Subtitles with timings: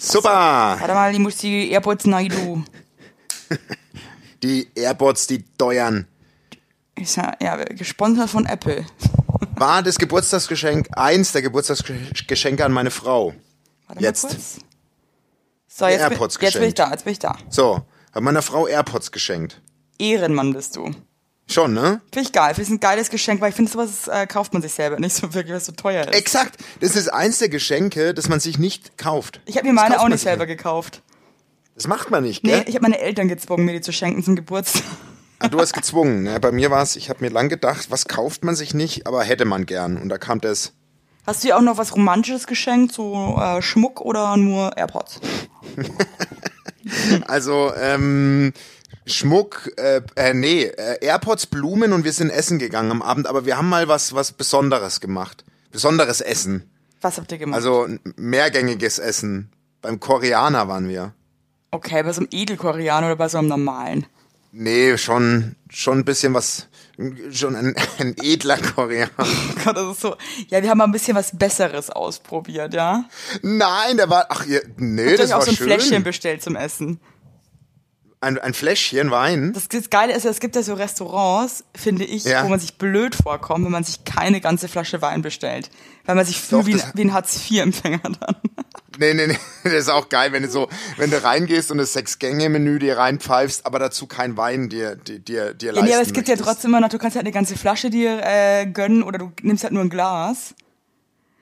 [0.00, 0.76] Super!
[0.80, 2.64] Warte mal, ich muss die AirPods neu du.
[4.42, 6.06] Die AirPods, die teuern.
[6.94, 8.86] Ist ja, ja, gesponsert von Apple.
[9.56, 13.34] War das Geburtstagsgeschenk eins der Geburtstagsgeschenke an meine Frau.
[13.86, 14.22] Warte Jetzt.
[14.24, 14.60] mal kurz.
[15.68, 17.36] So, jetzt, bin, AirPods jetzt bin ich da, jetzt bin ich da.
[17.50, 17.82] So,
[18.14, 19.60] hab meiner Frau AirPods geschenkt.
[19.98, 20.90] Ehrenmann bist du.
[21.50, 22.00] Schon, ne?
[22.12, 22.54] Finde ich geil.
[22.54, 25.14] Finde ich ein geiles Geschenk, weil ich finde, sowas äh, kauft man sich selber nicht
[25.16, 26.14] so wirklich, was so teuer ist.
[26.14, 26.56] Exakt.
[26.80, 29.40] Das ist eins der Geschenke, das man sich nicht kauft.
[29.46, 31.02] Ich habe mir meine auch nicht selber gekauft.
[31.74, 32.64] Das macht man nicht, Nee, gell?
[32.66, 34.82] ich habe meine Eltern gezwungen, mir die zu schenken zum Geburtstag.
[35.38, 36.22] Ah, du hast gezwungen.
[36.24, 36.38] Ne?
[36.38, 39.24] Bei mir war es, ich habe mir lang gedacht, was kauft man sich nicht, aber
[39.24, 39.96] hätte man gern.
[39.96, 40.74] Und da kam das.
[41.26, 45.20] Hast du dir auch noch was Romantisches geschenkt, so äh, Schmuck oder nur AirPods?
[47.26, 48.52] Also, ähm,
[49.10, 53.44] Schmuck, äh, äh, nee, äh, AirPods, Blumen und wir sind essen gegangen am Abend, aber
[53.46, 55.44] wir haben mal was, was Besonderes gemacht.
[55.70, 56.70] Besonderes Essen.
[57.00, 57.56] Was habt ihr gemacht?
[57.56, 57.86] Also
[58.16, 59.50] mehrgängiges Essen.
[59.82, 61.14] Beim Koreaner waren wir.
[61.70, 64.06] okay, bei so einem Edelkoreaner oder bei so einem normalen?
[64.52, 66.66] Nee, schon, schon ein bisschen was,
[67.30, 69.10] schon ein, ein edler Koreaner.
[69.18, 70.16] Oh Gott, das ist so.
[70.48, 73.04] Ja, wir haben mal ein bisschen was Besseres ausprobiert, ja?
[73.42, 75.66] Nein, der war, ach, ihr, nee, Habt das euch auch war so ein schön.
[75.66, 76.98] Fläschchen bestellt zum Essen.
[78.22, 79.52] Ein, ein Fläschchen Wein.
[79.54, 82.44] Das, das Geile ist ja, es gibt ja so Restaurants, finde ich, Ja.
[82.44, 85.70] wo man sich blöd vorkommt, wenn man sich keine ganze Flasche Wein bestellt.
[86.04, 88.36] Weil man sich fühlt wie, wie ein Hartz-IV-Empfänger dann.
[88.98, 90.68] Nee, nee, nee, das ist auch geil, wenn du so,
[90.98, 95.54] wenn du reingehst und das Sechs-Gänge-Menü dir reinpfeifst, aber dazu kein Wein dir, dir, dir,
[95.54, 96.46] dir Ja, leisten nee, aber es gibt ja möchtest.
[96.50, 99.64] trotzdem immer noch, du kannst halt eine ganze Flasche dir äh, gönnen oder du nimmst
[99.64, 100.54] halt nur ein Glas.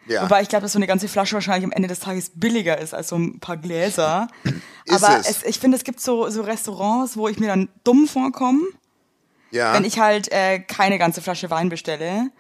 [0.08, 0.22] Ja.
[0.22, 2.94] Wobei ich glaube, dass so eine ganze Flasche wahrscheinlich am Ende des Tages billiger ist
[2.94, 4.28] als so ein paar Gläser.
[4.84, 5.28] Ist Aber es.
[5.28, 8.62] es, ich finde, es gibt so, so Restaurants, wo ich mir dann dumm vorkomme,
[9.50, 9.74] ja.
[9.74, 12.30] wenn ich halt äh, keine ganze Flasche Wein bestelle.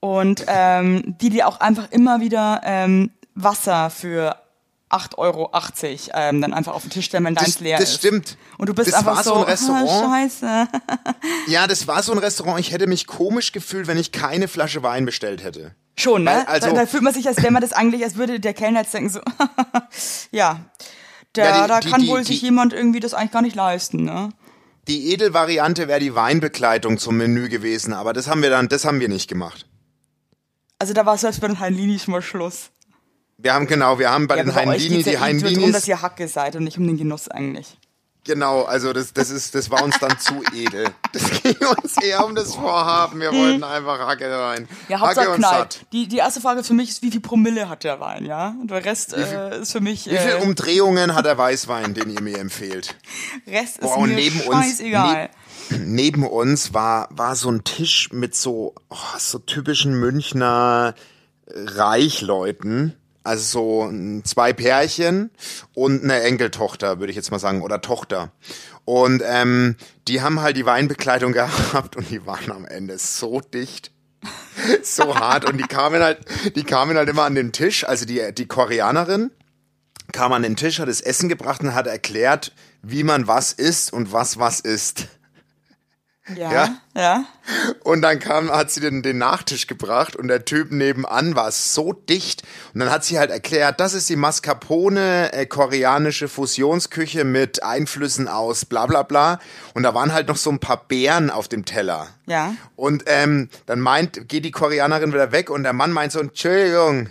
[0.00, 4.41] Und ähm, die dir auch einfach immer wieder ähm, Wasser für
[4.92, 5.50] 8,80 Euro
[6.14, 7.96] ähm, dann einfach auf den Tisch stellen, wenn deins das, leer das ist.
[7.96, 8.36] stimmt.
[8.58, 9.88] Und du bist das einfach war so, so ein Restaurant.
[9.90, 10.68] Ah, scheiße.
[11.48, 12.60] Ja, das war so ein Restaurant.
[12.60, 15.74] Ich hätte mich komisch gefühlt, wenn ich keine Flasche Wein bestellt hätte.
[15.98, 16.30] Schon, ne?
[16.30, 18.54] Weil, also- da, da fühlt man sich, als wäre man das eigentlich, als würde der
[18.54, 19.20] Kellner jetzt denken so,
[20.30, 20.60] ja,
[21.36, 23.56] der, Ja, die- da die- kann die- wohl sich jemand irgendwie das eigentlich gar nicht
[23.56, 24.30] leisten, ne?
[24.88, 28.98] Die Edelvariante wäre die Weinbegleitung zum Menü gewesen, aber das haben wir dann, das haben
[29.00, 29.66] wir nicht gemacht.
[30.80, 32.71] Also da war es selbst bei den Heinlinis schon mal Schluss.
[33.42, 35.72] Wir haben genau, wir haben bei ja, den Heinlini, die ja eh nur darum, Heinlinis,
[35.72, 37.76] dass ihr Hacke seid und nicht um den Genuss eigentlich.
[38.24, 40.86] genau, also das, das ist, das war uns dann zu edel.
[41.12, 43.18] Das ging uns eher um das Vorhaben.
[43.18, 44.68] Wir wollten einfach Hacke rein.
[44.88, 45.72] Ja, Hacke Hauptsache und knallt.
[45.72, 45.86] satt.
[45.92, 48.54] Die, die erste Frage für mich ist, wie viel Promille hat der Wein, ja?
[48.60, 52.10] Und der Rest äh, ist für mich, Wie viele äh, Umdrehungen hat der Weißwein, den
[52.10, 52.94] ihr mir empfehlt?
[53.48, 55.30] Rest ist Boah, und mir neben uns, scheißegal.
[55.80, 60.94] Neben uns war, war so ein Tisch mit so, oh, so typischen Münchner
[61.48, 62.96] Reichleuten.
[63.24, 65.30] Also so zwei Pärchen
[65.74, 68.32] und eine Enkeltochter, würde ich jetzt mal sagen, oder Tochter.
[68.84, 69.76] Und ähm,
[70.08, 73.92] die haben halt die Weinbekleidung gehabt und die waren am Ende so dicht,
[74.82, 75.44] so hart.
[75.44, 76.18] Und die kamen halt,
[76.56, 79.30] die kamen halt immer an den Tisch, also die, die Koreanerin
[80.12, 83.92] kam an den Tisch, hat das Essen gebracht und hat erklärt, wie man was isst
[83.92, 85.08] und was was ist.
[86.36, 86.76] Ja, Ja?
[86.94, 87.24] ja.
[87.82, 91.92] Und dann kam, hat sie den, den Nachtisch gebracht und der Typ nebenan war so
[91.92, 92.42] dicht.
[92.72, 98.28] Und dann hat sie halt erklärt, das ist die Mascarpone äh, koreanische Fusionsküche mit Einflüssen
[98.28, 99.40] aus bla bla bla.
[99.74, 102.08] Und da waren halt noch so ein paar Beeren auf dem Teller.
[102.26, 102.54] Ja.
[102.76, 107.10] Und ähm, dann meint, geht die Koreanerin wieder weg und der Mann meint so, Entschuldigung,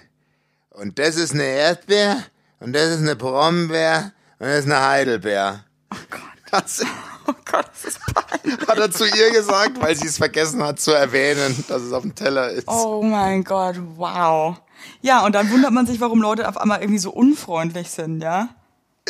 [0.69, 2.23] und das ist eine Erdbeer
[2.61, 5.65] und das ist eine Brombeer und das ist eine Heidelbeer.
[5.93, 6.21] Oh Gott.
[6.49, 6.81] Das
[7.27, 8.67] Oh Gott, das ist peinlich.
[8.67, 12.01] hat er zu ihr gesagt, weil sie es vergessen hat zu erwähnen, dass es auf
[12.01, 12.67] dem Teller ist.
[12.67, 14.57] Oh mein Gott, wow.
[15.01, 18.49] Ja, und dann wundert man sich, warum Leute auf einmal irgendwie so unfreundlich sind, ja?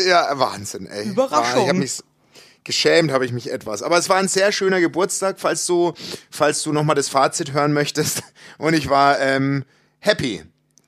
[0.07, 1.07] Ja, Wahnsinn, ey.
[1.09, 1.63] Überraschung.
[1.63, 2.03] Ich habe mich
[2.63, 3.81] geschämt, habe ich mich etwas.
[3.83, 5.93] Aber es war ein sehr schöner Geburtstag, falls du,
[6.29, 8.23] falls du nochmal das Fazit hören möchtest.
[8.57, 9.63] Und ich war ähm,
[9.99, 10.43] happy.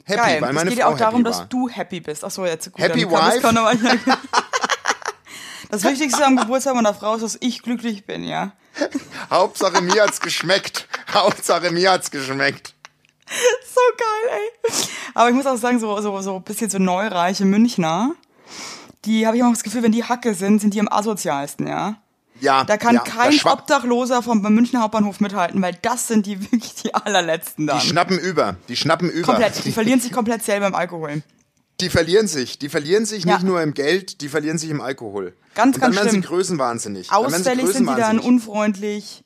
[0.05, 0.41] Happy, Geil.
[0.41, 1.45] weil es meine geht ja Frau auch darum, happy dass war.
[1.47, 2.25] du happy bist.
[2.25, 2.81] Achso, jetzt gut.
[2.81, 3.41] Happy dann kann wife?
[3.41, 3.71] kann aber-
[5.69, 8.51] Das Wichtigste am Geburtstag meiner Frau ist, dass ich glücklich bin, ja?
[9.29, 10.87] Hauptsache mir hat's geschmeckt.
[11.13, 12.73] Hauptsache mir hat's geschmeckt.
[13.73, 14.73] So geil, ey.
[15.13, 18.11] Aber ich muss auch sagen, so, so, so ein bisschen so neureiche Münchner,
[19.05, 21.97] die habe ich immer das Gefühl, wenn die Hacke sind, sind die am asozialsten, ja?
[22.39, 26.41] Ja, Da kann ja, kein da Obdachloser vom Münchner Hauptbahnhof mithalten, weil das sind die
[26.51, 27.79] wirklich die allerletzten dann.
[27.79, 28.57] Die schnappen über.
[28.67, 29.27] Die schnappen über.
[29.27, 29.63] komplett.
[29.63, 31.23] Die verlieren sich komplett selber im Alkohol.
[31.81, 32.59] Die verlieren sich.
[32.59, 33.33] Die verlieren sich Ja.
[33.35, 35.35] nicht nur im Geld, die verlieren sich im Alkohol.
[35.55, 36.21] Ganz, und dann ganz werden schlimm.
[36.23, 37.07] größenwahnsinnig.
[37.09, 38.25] Dann werden sie Ausfällig sind die dann größenwahnsinnig.
[38.25, 39.23] unfreundlich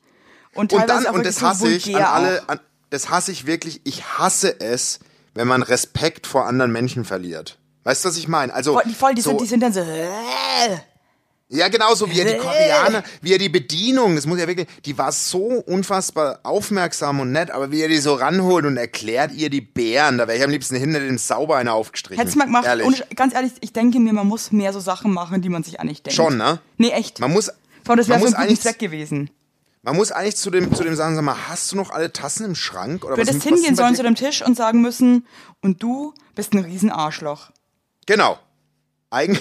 [0.54, 2.60] und Und dann, und das so hasse ich an alle, an,
[2.90, 5.00] das hasse ich wirklich, ich hasse es,
[5.34, 7.60] wenn man Respekt vor anderen Menschen verliert.
[7.84, 8.54] Weißt du, was ich meine?
[8.54, 10.08] Also Voll, die, voll, die, so, sind, die sind dann so, äh,
[11.50, 14.98] ja, genauso wie er die Koreaner, wie er die Bedienung, das muss ja wirklich, die
[14.98, 19.50] war so unfassbar aufmerksam und nett, aber wie er die so ranholt und erklärt ihr
[19.50, 22.20] die Bären, da wäre ich am liebsten hinter dem Sauber einer aufgestrichen.
[22.20, 22.66] hättest du mal gemacht.
[22.66, 22.86] Ehrlich.
[22.86, 25.80] Und ganz ehrlich, ich denke mir, man muss mehr so Sachen machen, die man sich
[25.80, 26.16] eigentlich denkt.
[26.16, 26.60] Schon, ne?
[26.78, 27.20] Nee, echt.
[27.22, 27.46] Man muss,
[27.86, 29.30] Vor allem, das wäre guten eigentlich, Zweck gewesen.
[29.84, 32.46] man muss eigentlich zu dem, zu dem sagen, sag mal, hast du noch alle Tassen
[32.46, 33.06] im Schrank?
[33.06, 35.26] Oder Du hättest hingehen sollen zu dem Tisch und sagen müssen,
[35.62, 37.52] und du bist ein Riesenarschloch.
[38.06, 38.38] Genau.
[39.10, 39.40] Eig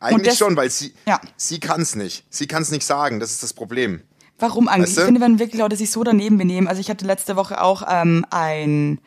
[0.00, 1.20] eigentlich das- schon, weil sie, Ja.
[1.36, 2.24] sie kann es nicht.
[2.30, 4.02] Sie kann es nicht sagen, das ist das Problem.
[4.38, 4.90] Warum eigentlich?
[4.90, 5.00] Weißt du?
[5.02, 6.68] Ich finde, wenn wirklich Leute sich so daneben benehmen.
[6.68, 9.00] Also ich hatte letzte Woche auch ähm, ein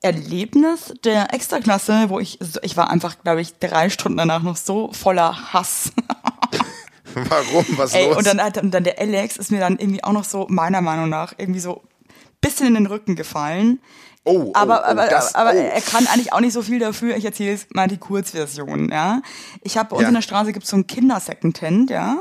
[0.00, 4.92] Erlebnis der Extraklasse, wo ich, ich war einfach, glaube ich, drei Stunden danach noch so
[4.92, 5.92] voller Hass.
[7.14, 7.64] Warum?
[7.76, 8.16] Was Ey, los?
[8.18, 10.80] und dann, hat- und dann der Alex ist mir dann irgendwie auch noch so, meiner
[10.82, 11.82] Meinung nach, irgendwie so
[12.40, 13.80] bisschen in den Rücken gefallen.
[14.28, 15.56] Oh, oh, Aber, oh, aber, das, aber oh.
[15.56, 17.16] er kann eigentlich auch nicht so viel dafür.
[17.16, 19.22] Ich erzähle jetzt mal die Kurzversion, ja.
[19.62, 20.08] Ich habe bei uns Ja.
[20.08, 22.18] in der Straße gibt's so ein Kindersecondhand, ja.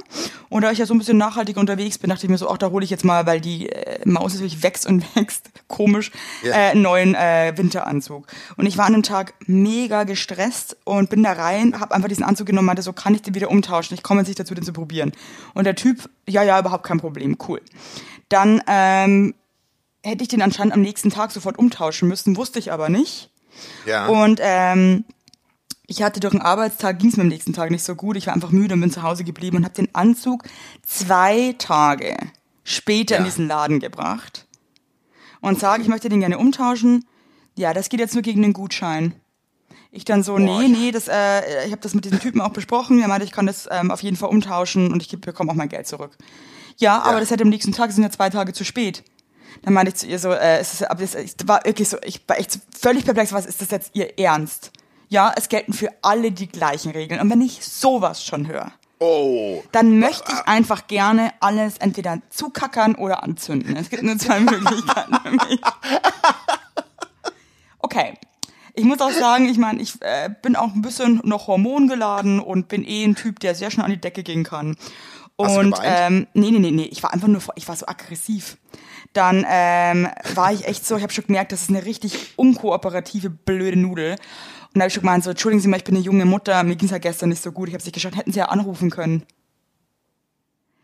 [0.49, 2.57] Und da ich ja so ein bisschen nachhaltig unterwegs bin, dachte ich mir so, ach,
[2.57, 6.11] da hole ich jetzt mal, weil die äh, Maus natürlich wächst und wächst, komisch,
[6.43, 6.51] Ja.
[6.51, 8.25] äh, einen neuen äh, Winteranzug.
[8.55, 12.23] Und ich war an dem Tag mega gestresst und bin da rein, habe einfach diesen
[12.23, 13.93] Anzug genommen, meinte so, kann ich den wieder umtauschen?
[13.95, 15.11] Ich komme jetzt nicht dazu, den zu probieren.
[15.53, 17.61] Und der Typ, ja, ja, überhaupt kein Problem, cool.
[18.29, 19.33] Dann ähm,
[20.07, 23.29] hätte ich den anscheinend am nächsten Tag sofort umtauschen müssen, wusste ich aber nicht.
[23.85, 24.07] ja.
[24.07, 25.05] Und ähm,
[25.89, 28.17] ich hatte durch den Arbeitstag, ging es mir am nächsten Tag nicht so gut.
[28.17, 30.43] Ich war einfach müde und bin zu Hause geblieben und habe den Anzug
[30.85, 32.17] zwei Tage
[32.65, 33.25] später in Ja.
[33.25, 34.47] diesen Laden gebracht
[35.39, 37.05] und sage, ich möchte den gerne umtauschen.
[37.55, 39.13] Ja, das geht jetzt nur gegen den Gutschein.
[39.91, 40.67] Ich dann so, Boah, nee, ja.
[40.67, 42.99] nee, das, äh, ich habe das mit diesem Typen auch besprochen.
[43.01, 45.69] Er meinte, ich kann das ähm, auf jeden Fall umtauschen und ich bekomme auch mein
[45.69, 46.17] Geld zurück.
[46.77, 49.03] Ja, aber das hätte am nächsten Tag, es sind ja zwei Tage zu spät.
[49.61, 51.97] Dann meinte ich zu ihr so, äh, es ist, aber das, ich war wirklich so,
[52.03, 54.71] ich war echt völlig perplex, was ist das jetzt ihr Ernst?
[55.09, 57.21] Ja, es gelten für alle die gleichen Regeln.
[57.21, 59.63] Und wenn ich sowas schon höre, oh.
[59.71, 63.75] dann möchte ich einfach gerne alles entweder zukackern oder anzünden.
[63.77, 65.61] Es gibt nur zwei Möglichkeiten für mich.
[67.79, 68.13] Okay.
[68.73, 72.67] Ich muss auch sagen, ich meine, ich äh, bin auch ein bisschen noch hormongeladen und
[72.67, 74.75] bin eh ein Typ, der sehr schnell an die Decke gehen kann.
[75.35, 78.57] Und ähm, nee, nee, nee, nee, ich war einfach nur, ich war so aggressiv.
[79.17, 83.31] Dann ähm, war ich echt so, ich habe schon gemerkt, das ist eine richtig unkooperative,
[83.31, 84.11] blöde Nudel.
[84.11, 84.19] Und
[84.75, 86.75] da habe ich schon gemeint, so, entschuldigen Sie mal, ich bin eine junge Mutter, mir
[86.75, 89.23] ging's ja gestern nicht so gut, ich habe nicht geschaut, hätten Sie ja anrufen können.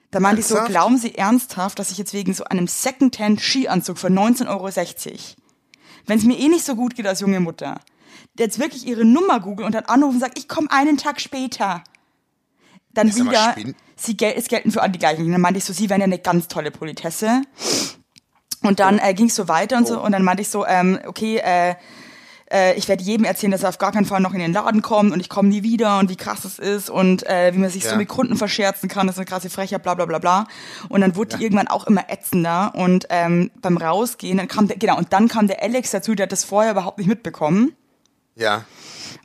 [0.09, 4.07] Da meinte ich so, glauben Sie ernsthaft, dass ich jetzt wegen so einem Secondhand-Skianzug für
[4.07, 4.69] 19,60 Euro,
[6.07, 7.81] wenn es mir eh nicht so gut geht als junge Mutter,
[8.35, 11.83] jetzt wirklich Ihre Nummer google und dann anrufen und sagt, ich komme einen Tag später.
[12.95, 13.55] Dann mal, wieder,
[13.95, 15.31] sie gel es gelten für alle die gleichen.
[15.31, 17.43] Dann meinte ich so, Sie wären ja eine ganz tolle Politesse.
[18.63, 20.01] Und dann äh, ging es so weiter und so.
[20.01, 21.75] Und dann meinte ich so, ähm, okay, äh,
[22.51, 24.81] äh, ich werde jedem erzählen, dass er auf gar keinen Fall noch in den Laden
[24.81, 27.69] kommt und ich komme nie wieder und wie krass es ist und äh, wie man
[27.69, 27.97] sich so Ja.
[27.97, 30.47] mit Kunden verscherzen kann, das ist eine krasse Frechheit, bla bla bla bla.
[30.89, 34.77] Und dann wurde die irgendwann auch immer ätzender und ähm, beim Rausgehen, dann kam der,
[34.77, 37.75] genau, und dann kam der Alex dazu, der hat das vorher überhaupt nicht mitbekommen.
[38.35, 38.65] Ja.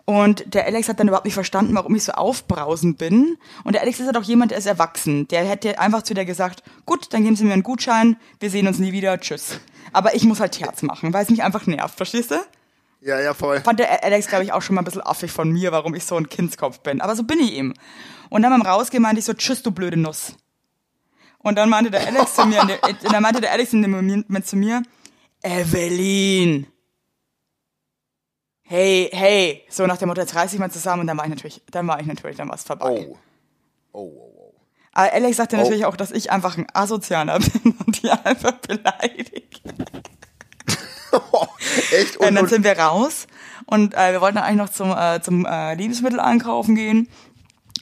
[0.04, 3.36] Und der Alex hat dann überhaupt nicht verstanden, warum ich so aufbrausend bin.
[3.64, 5.28] Und der Alex ist halt auch jemand, der ist erwachsen.
[5.28, 8.66] Der hätte einfach zu der gesagt, gut, dann geben Sie mir einen Gutschein, wir sehen
[8.66, 9.60] uns nie wieder, tschüss.
[9.92, 12.36] Aber ich muss halt Terz machen, weil es mich einfach nervt, verstehst du?
[13.00, 13.60] Ja, ja, voll.
[13.60, 16.04] Fand der Alex, glaube ich, auch schon mal ein bisschen affig von mir, warum ich
[16.04, 17.00] so ein Kindskopf bin.
[17.00, 17.74] Aber so bin ich eben.
[18.28, 20.34] Und dann beim Rausgehen meinte ich so, tschüss, du blöde Nuss.
[21.38, 24.46] Und dann meinte der Alex zu mir, äh, dann meinte der Alex in dem Moment
[24.46, 24.82] zu mir,
[25.42, 26.66] Evelyn.
[28.70, 29.64] Hey, hey.
[29.70, 31.86] So nach dem Motto, jetzt reiß ich mal zusammen und dann war ich natürlich, dann
[31.88, 33.06] war ich natürlich, dann war es vorbei.
[33.08, 33.16] Oh.
[33.92, 34.54] Oh, oh, oh.
[34.92, 35.60] Aber Alex sagte Oh.
[35.60, 39.62] natürlich auch, dass ich einfach ein Asozialer bin und die einfach beleidigt.
[41.92, 42.18] Echt?
[42.18, 43.26] Und Und, dann sind wir raus
[43.64, 47.08] und äh, wir wollten dann eigentlich noch zum, äh, zum äh, Lebensmittel einkaufen gehen.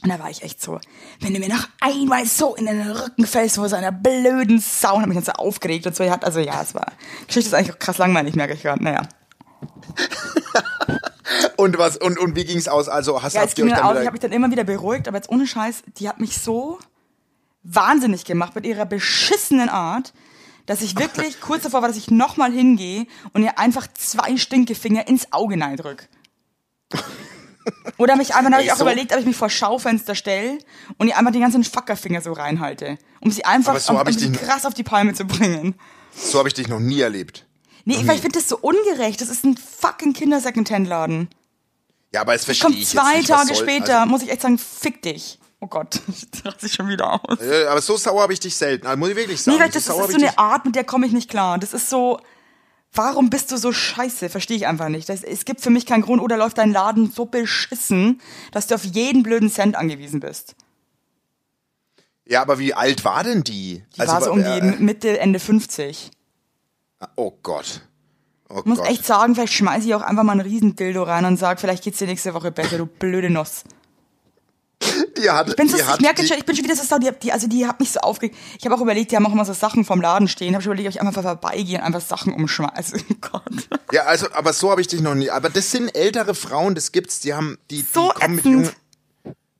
[0.03, 0.79] Und da war ich echt so,
[1.19, 4.95] wenn du mir noch einmal so in den Rücken fällst vor so einer blöden Sau,
[4.95, 6.09] und hab mich dann so aufgeregt und so.
[6.09, 8.81] Hat, also ja, es war, die Geschichte ist eigentlich auch krass langweilig, merke ich gerade.
[8.81, 9.01] Naja.
[11.57, 11.97] und was?
[11.97, 12.87] Und, und wie ging's aus?
[12.89, 14.51] Also hast Ja, es habt ihr ging euch dann auch, ich habe mich dann immer
[14.51, 16.79] wieder beruhigt, aber jetzt ohne Scheiß, die hat mich so
[17.63, 20.13] wahnsinnig gemacht mit ihrer beschissenen Art,
[20.65, 25.07] dass ich wirklich kurz davor war, dass ich nochmal hingehe und ihr einfach zwei Stinkefinger
[25.07, 26.07] ins Auge neidrück.
[27.97, 30.59] Oder mich einfach, dann habe ich auch so- überlegt, ob ich mich vor Schaufenster stelle
[30.97, 32.97] und ihr einfach den ganzen Fackerfinger so reinhalte.
[33.19, 35.75] Um sie einfach so um, um ich sie dich- krass auf die Palme zu bringen.
[36.15, 37.45] so habe ich dich noch nie erlebt.
[37.87, 39.21] Nee, weil ich finde das so ungerecht.
[39.21, 41.29] Das ist ein fucking Kinder-Secondhand-Laden.
[42.13, 44.29] Ja, aber es verstehe Kommt ich jetzt zwei nicht, was Tage soll- später, muss ich
[44.29, 45.39] echt sagen, fick dich.
[45.59, 47.39] Oh Gott, ich raste ich schon wieder aus.
[47.39, 48.87] Also, äh, aber so sauer habe ich dich selten.
[48.87, 49.57] Also, muss ich wirklich sagen.
[49.57, 51.13] Nee, weil das so sauer ist hab so ich eine Art, mit der komme ich
[51.13, 51.57] nicht klar.
[51.57, 52.19] Das ist so,
[52.93, 54.29] Warum bist du so scheiße?
[54.29, 55.07] Verstehe ich einfach nicht.
[55.09, 58.75] Das, es gibt für mich keinen Grund, oder läuft dein Laden so beschissen, dass du
[58.75, 60.55] auf jeden blöden Cent angewiesen bist.
[62.25, 63.83] Ja, aber wie alt war denn die?
[63.95, 66.11] Die also, war so um die äh, Mitte, Ende 50.
[67.15, 67.81] Oh Gott.
[68.49, 68.89] Oh ich muss Gott.
[68.89, 71.97] echt sagen, vielleicht schmeiße ich auch einfach mal einen Riesendildo rein und sage, vielleicht geht's
[71.97, 73.63] dir nächste Woche besser, du blöde Nuss.
[75.17, 77.09] Die hat, ich bin so, die ich merke schon, ich bin schon wieder so die,
[77.21, 78.37] die, also die hat mich so aufgeregt.
[78.59, 80.53] Ich habe auch überlegt, die haben auch immer so Sachen vom Laden stehen.
[80.53, 82.97] Habe schon überlegt, ob ich einfach vorbeigehe und einfach Sachen umschmeiße.
[83.09, 83.67] Oh Gott.
[83.91, 85.31] Ja, also, aber so habe ich dich noch nie.
[85.31, 87.19] Aber das sind ältere Frauen, das gibt's.
[87.21, 88.69] Die haben, die, die so kommen mit jungen,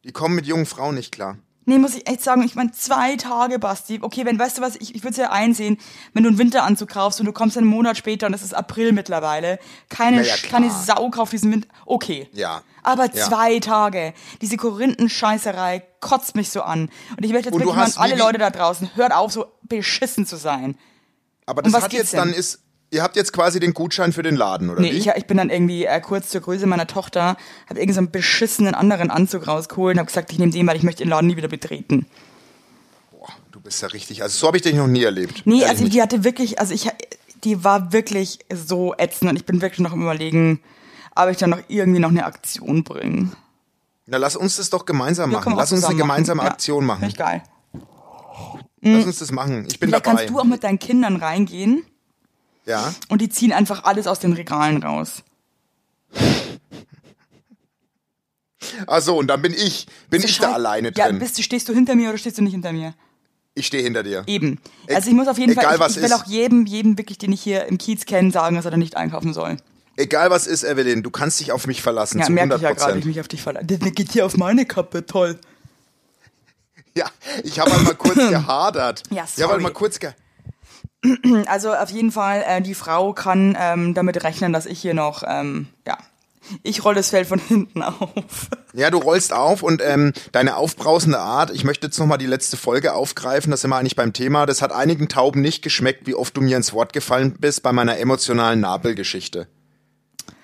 [0.04, 1.38] die kommen mit jungen Frauen nicht klar.
[1.70, 4.00] Nee, muss ich echt sagen, ich meine, zwei Tage, Basti.
[4.02, 5.78] Okay, wenn, weißt du was, ich, ich würde es ja einsehen,
[6.14, 8.94] wenn du einen Winteranzug kaufst und du kommst einen Monat später und es ist April
[8.94, 9.60] mittlerweile.
[9.90, 11.68] Keine, naja, keine Sau kauft diesen Winter.
[11.86, 12.30] Okay.
[12.32, 12.62] Ja.
[12.84, 13.28] Aber ja.
[13.28, 14.14] zwei Tage.
[14.40, 16.90] Diese Korinthenscheißerei kotzt mich so an.
[17.18, 20.38] Und ich möchte jetzt wirklich mal alle Leute da draußen, hört auf, so beschissen zu
[20.38, 20.78] sein.
[21.46, 22.20] Aber das hat jetzt denn?
[22.20, 24.98] dann ist, Ihr habt jetzt quasi den Gutschein für den Laden, oder nee, wie?
[24.98, 27.36] Ich, ich bin dann irgendwie äh, kurz zur Größe meiner Tochter,
[27.70, 30.84] habe irgendeinen so beschissenen anderen Anzug rausgeholt und habe gesagt, ich nehme den, weil ich
[30.84, 32.06] möchte den Laden nie wieder betreten.
[33.12, 35.42] Boah, du bist ja richtig, also so habe ich dich noch nie erlebt.
[35.44, 36.90] Nee, also die hatte wirklich, also ich,
[37.44, 40.62] die war wirklich so ätzend und ich bin wirklich noch im Überlegen,
[41.14, 43.32] ob ich dann noch irgendwie noch eine Aktion bringe.
[44.06, 45.54] Na, lass uns das doch gemeinsam machen.
[45.58, 46.48] Lass uns eine gemeinsame machen.
[46.48, 47.00] Aktion machen.
[47.00, 47.44] Finde ich geil.
[48.80, 49.66] Lass uns das machen.
[49.68, 50.20] Ich bin Vielleicht dabei.
[50.20, 51.84] kannst du auch mit deinen Kindern reingehen
[52.68, 52.94] ja.
[53.08, 55.24] Und die ziehen einfach alles aus den Regalen raus.
[58.86, 61.14] Ach so, und dann bin ich, bin ich da alleine drin.
[61.14, 62.94] Ja, bist du, stehst du hinter mir oder stehst du nicht hinter mir?
[63.56, 64.24] Ich stehe hinter dir.
[64.28, 64.60] Eben.
[64.88, 66.14] Also ich muss auf jeden Egal, Fall, ich, ich will ist.
[66.14, 68.96] auch jedem, jedem wirklich, den ich hier im Kiez kenne, sagen, dass er da nicht
[68.96, 69.58] einkaufen soll.
[69.96, 72.20] Egal was ist, Evelyn, du kannst dich auf mich verlassen.
[72.20, 73.66] Ja, zu merke ich ja gerade, ich mich auf dich verlasse.
[73.66, 75.40] Der geht hier auf meine Kappe, toll.
[76.96, 77.06] Ja,
[77.44, 79.04] ich habe einmal kurz gehadert.
[79.12, 79.32] Ja, sorry.
[79.36, 80.20] Ich habe einmal kurz gehadert.
[81.48, 85.24] Also auf jeden Fall, äh, die Frau kann ähm, damit rechnen, dass ich hier noch,
[85.26, 85.98] ähm, ja,
[86.64, 88.50] ich roll das Feld von hinten auf.
[88.74, 92.58] Ja, du rollst auf und ähm, deine aufbrausende Art, ich möchte jetzt nochmal die letzte
[92.58, 94.46] Folge aufgreifen, das sind wir eigentlich beim Thema.
[94.46, 97.72] Das hat einigen Tauben nicht geschmeckt, wie oft du mir ins Wort gefallen bist bei
[97.72, 99.48] meiner emotionalen Nabelgeschichte.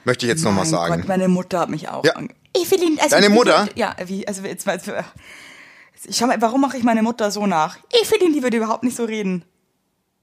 [0.06, 0.98] Möchte ich jetzt nochmal sagen.
[0.98, 2.04] Gott, meine Mutter hat mich auch.
[2.04, 2.14] Ja.
[2.56, 3.68] Evelyn, also Deine Mutter?
[3.76, 4.80] Ja, wie, also jetzt mal.
[6.06, 7.78] Ich schau mal, warum mache ich meine Mutter so nach?
[7.90, 9.46] Evelyn, die würde überhaupt nicht so reden.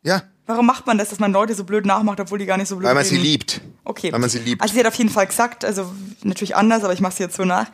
[0.03, 0.23] Ja.
[0.47, 2.77] Warum macht man das, dass man Leute so blöd nachmacht, obwohl die gar nicht so
[2.77, 3.17] blöd Weil man reden?
[3.17, 3.61] sie liebt.
[3.85, 4.13] Okay.
[4.13, 4.61] Weil man sie liebt.
[4.61, 5.93] Also sie hat auf jeden Fall gesagt, also
[6.25, 7.71] natürlich anders, aber ich mache sie jetzt so nach.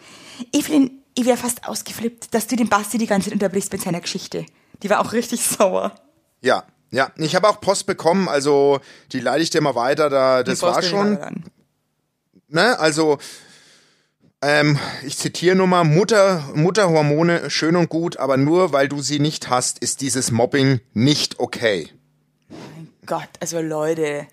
[0.53, 4.01] Evelyn, ich wäre fast ausgeflippt, dass du den Basti die ganze Zeit unterbrichst mit seiner
[4.01, 4.45] Geschichte.
[4.83, 5.95] Die war auch richtig sauer.
[6.43, 7.11] Ja, ja.
[7.17, 8.81] Ich habe auch Post bekommen, also
[9.13, 10.11] die leite ich dir mal weiter.
[10.11, 11.19] Da, das war schon.
[12.49, 13.19] Ne, also
[14.43, 19.19] ähm, ich zitiere nur mal, Mutter, Mutterhormone schön und gut, aber nur weil du sie
[19.19, 21.89] nicht hast, ist dieses Mobbing nicht okay.
[23.07, 24.27] Gott, also Leute,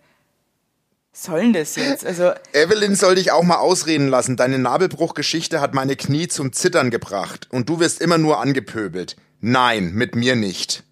[1.11, 2.05] sollen das jetzt?
[2.05, 4.35] Also Evelyn soll dich auch mal ausreden lassen.
[4.35, 9.15] Deine Nabelbruchgeschichte hat meine Knie zum Zittern gebracht und du wirst immer nur angepöbelt.
[9.39, 10.83] Nein, mit mir nicht.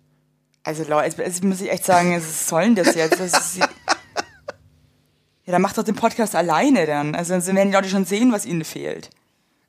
[0.63, 3.19] Also Leute, jetzt muss ich echt sagen, was sollen das jetzt?
[3.19, 3.67] Das ja,
[5.45, 7.15] dann macht doch den Podcast alleine dann.
[7.15, 9.09] Also dann werden die Leute schon sehen, was ihnen fehlt.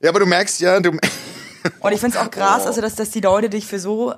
[0.00, 0.90] Ja, aber du merkst ja, du.
[1.80, 4.14] Und ich find's auch krass, also dass, dass die Leute dich für so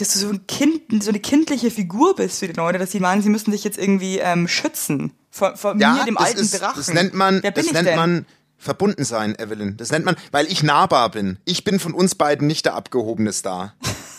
[0.00, 3.00] dass du so ein Kind, so eine kindliche Figur bist für die Leute, dass sie
[3.00, 6.40] meinen, sie müssen dich jetzt irgendwie ähm, schützen vor, vor ja, mir, dem das alten
[6.40, 6.74] ist, Drachen.
[6.76, 7.96] Das nennt man, Wer bin das nennt denn?
[7.96, 8.26] man
[8.58, 9.76] verbunden sein, Evelyn.
[9.76, 11.38] Das nennt man, weil ich nahbar bin.
[11.44, 13.74] Ich bin von uns beiden nicht der abgehobene Star.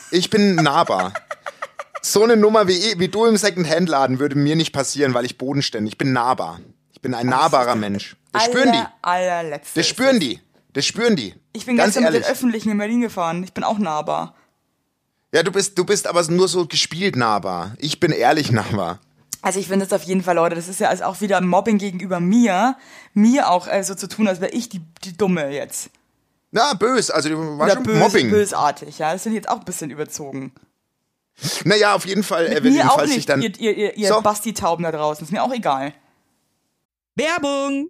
[0.10, 1.14] Ich bin nahbar.
[2.02, 5.94] so eine Nummer wie, wie du im Second-Hand-Laden würde mir nicht passieren, weil ich bodenständig.
[5.94, 6.60] Ich bin nahbar.
[6.92, 8.16] Ich bin ein nahbarer Mensch.
[8.32, 8.84] Das spüren die.
[9.02, 9.80] Allerletzte.
[9.80, 10.40] Das spüren die.
[10.74, 11.36] Das spüren die.
[11.54, 12.20] Ich bin Ganz gestern ehrlich.
[12.22, 13.44] mit den Öffentlichen in Berlin gefahren.
[13.44, 14.36] Ich bin auch nahbar.
[15.34, 17.74] Ja, du bist, du bist aber nur so gespielt nahbar.
[17.78, 19.00] Ich bin ehrlich nahbar.
[19.42, 21.78] Also ich finde es auf jeden Fall, Leute, das ist ja also auch wieder Mobbing
[21.80, 22.76] gegenüber mir,
[23.14, 25.90] mir auch äh, so zu tun, als wäre ich die, die Dumme jetzt.
[26.52, 28.30] Na, bös, also du warst Oder schon böse, Mobbing.
[28.30, 29.14] bösartig, ja.
[29.14, 30.52] Das finde ich jetzt auch ein bisschen überzogen.
[31.64, 33.42] Naja, auf jeden Fall, Mit Evelyn, mir auch falls ich nicht, dann.
[33.42, 34.22] ihr, ihr, ihr, ihr So.
[34.22, 35.24] Basti-Tauben da draußen.
[35.26, 35.94] Ist mir auch egal.
[37.16, 37.90] Werbung!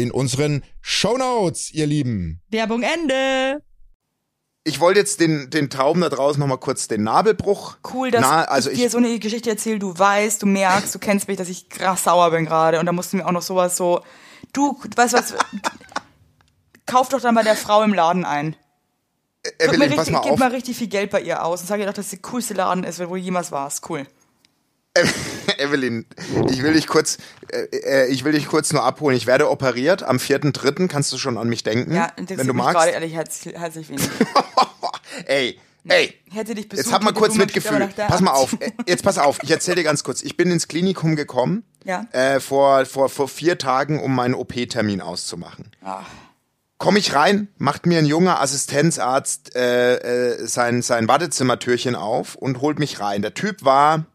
[0.00, 2.40] in unseren Shownotes, ihr Lieben.
[2.50, 3.62] Werbung Ende.
[4.64, 7.76] Ich wollte jetzt den, den Tauben da draußen nochmal kurz den Nabelbruch.
[7.92, 9.78] Cool, dass Na, also ich dir ich, so eine Geschichte erzähle.
[9.78, 12.78] Du weißt, du merkst, du kennst mich, dass ich krass sauer bin gerade.
[12.78, 14.02] Und da musst du mir auch noch sowas so.
[14.52, 15.34] Du, weißt du was?
[16.86, 18.56] kauf doch dann bei der Frau im Laden ein.
[19.58, 20.38] Evelyn, richtig, pass mal gib auf.
[20.38, 22.52] mal richtig viel Geld bei ihr aus und sag ihr doch, dass sie der coolste
[22.54, 23.88] Laden ist, wo du jemals warst.
[23.88, 24.06] Cool.
[25.58, 26.06] Evelyn,
[26.50, 27.18] ich will dich kurz,
[27.52, 29.16] äh, äh, ich will dich kurz nur abholen.
[29.16, 30.88] Ich werde operiert am 4.3.
[30.88, 31.94] Kannst du schon an mich denken?
[31.94, 32.74] Ja, wenn du magst.
[32.74, 34.08] gerade ehrlich herzlich, herzlich wenig.
[35.26, 36.14] ey, ey.
[36.32, 37.78] Hätte dich besucht, Jetzt hab mal kurz du mal bestimmt Mitgefühl.
[37.86, 38.56] nach der Pass mal auf.
[38.60, 39.38] Äh, Jetzt pass auf.
[39.42, 40.22] Ich erzähle dir ganz kurz.
[40.22, 41.64] Ich bin ins Klinikum gekommen.
[41.84, 42.06] Ja.
[42.12, 45.70] Äh, vor, vor, vor vier Tagen, um meinen OP-Termin auszumachen.
[45.82, 46.02] Ah.
[46.78, 52.60] Komm ich rein, macht mir ein junger Assistenzarzt äh, äh, sein, sein Wartezimmertürchen auf und
[52.60, 53.22] holt mich rein.
[53.22, 54.06] Der Typ war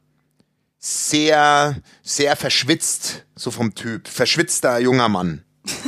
[0.85, 4.07] sehr, sehr verschwitzt, so vom Typ.
[4.07, 5.43] Verschwitzter junger Mann.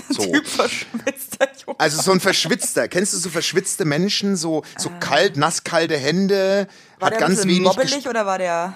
[0.10, 0.24] So.
[0.32, 1.80] Typ verschwitzter Junge.
[1.80, 2.88] Also so ein verschwitzter.
[2.88, 6.68] Kennst du so verschwitzte Menschen, so, so kalt, nasskalte Hände,
[7.00, 7.64] war hat der ein ganz bisschen wenig.
[7.68, 8.76] mobbelig oder war der.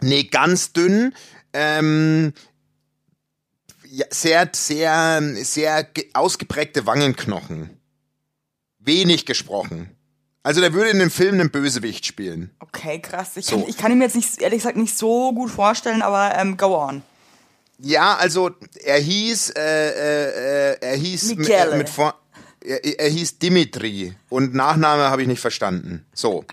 [0.00, 1.14] Nee, ganz dünn.
[1.52, 2.32] Ähm,
[3.90, 7.78] ja, sehr, sehr, sehr ge- ausgeprägte Wangenknochen.
[8.78, 9.90] Wenig gesprochen.
[10.48, 12.48] Also der würde in dem Film einen Bösewicht spielen.
[12.58, 13.36] Okay, krass.
[13.36, 13.58] Ich, So.
[13.58, 16.56] kann, ich kann ihn mir jetzt nicht, ehrlich gesagt nicht so gut vorstellen, aber ähm,
[16.56, 17.02] go on.
[17.78, 18.52] Ja, also
[18.82, 21.72] er hieß, äh, äh, äh, er hieß mit, Michele.
[21.72, 22.14] äh, mit vor,
[22.64, 26.06] er, er hieß Dimitri und Nachname habe ich nicht verstanden.
[26.14, 26.46] So.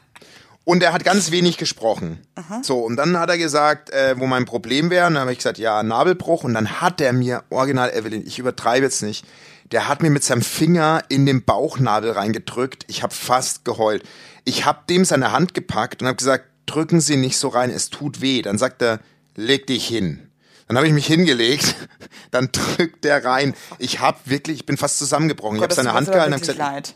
[0.65, 2.19] Und er hat ganz wenig gesprochen.
[2.63, 5.07] So, und dann hat er gesagt, äh, wo mein Problem wäre.
[5.07, 6.43] Und dann habe ich gesagt, ja, Nabelbruch.
[6.43, 9.25] Und dann hat er mir, original Evelyn, ich übertreibe jetzt nicht,
[9.71, 12.85] der hat mir mit seinem Finger in den Bauchnabel reingedrückt.
[12.87, 14.03] Ich habe fast geheult.
[14.43, 17.89] Ich habe dem seine Hand gepackt und habe gesagt, drücken Sie nicht so rein, es
[17.89, 18.41] tut weh.
[18.41, 18.99] Dann sagt er,
[19.35, 20.29] leg dich hin.
[20.67, 21.75] Dann habe ich mich hingelegt,
[22.31, 23.53] dann drückt der rein.
[23.77, 25.57] Ich habe wirklich, ich bin fast zusammengebrochen.
[25.57, 26.95] Ich habe Gott, seine Hand gehalten und gesagt, leid.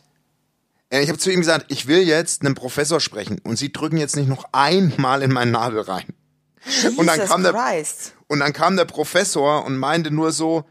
[0.90, 3.98] äh, Ich habe zu ihm gesagt, ich will jetzt einen Professor sprechen und Sie drücken
[3.98, 6.06] jetzt nicht noch einmal in meinen Nabel rein.
[6.98, 8.14] Und dann Jesus kam der Christ.
[8.28, 10.66] und dann kam der Professor und meinte nur so,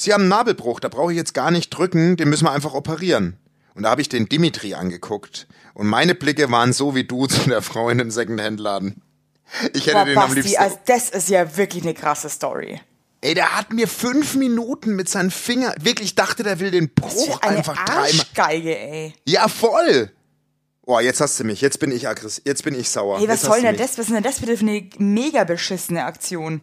[0.00, 2.72] Sie haben einen Nabelbruch, da brauche ich jetzt gar nicht drücken, den müssen wir einfach
[2.72, 3.36] operieren.
[3.74, 7.48] Und da habe ich den Dimitri angeguckt und meine Blicke waren so wie du zu
[7.48, 9.02] der Frau in dem Secondhand-Laden.
[9.74, 10.62] Ich hätte Boah, den am Basti, liebsten.
[10.62, 12.80] also das ist ja wirklich eine krasse Story.
[13.22, 17.40] Ey, der hat mir fünf Minuten mit seinen Fingern, wirklich dachte, der will den Bruch
[17.40, 18.04] eine einfach dreimal.
[18.04, 19.14] Arschgeige, ey.
[19.26, 20.12] Ja, voll.
[20.84, 21.60] Boah, jetzt hast du mich.
[21.60, 22.44] Jetzt bin ich aggressiv.
[22.46, 23.18] Jetzt bin ich sauer.
[23.18, 23.98] Ey, was jetzt soll denn das?
[23.98, 26.62] Was ist denn das bitte für eine mega beschissene Aktion?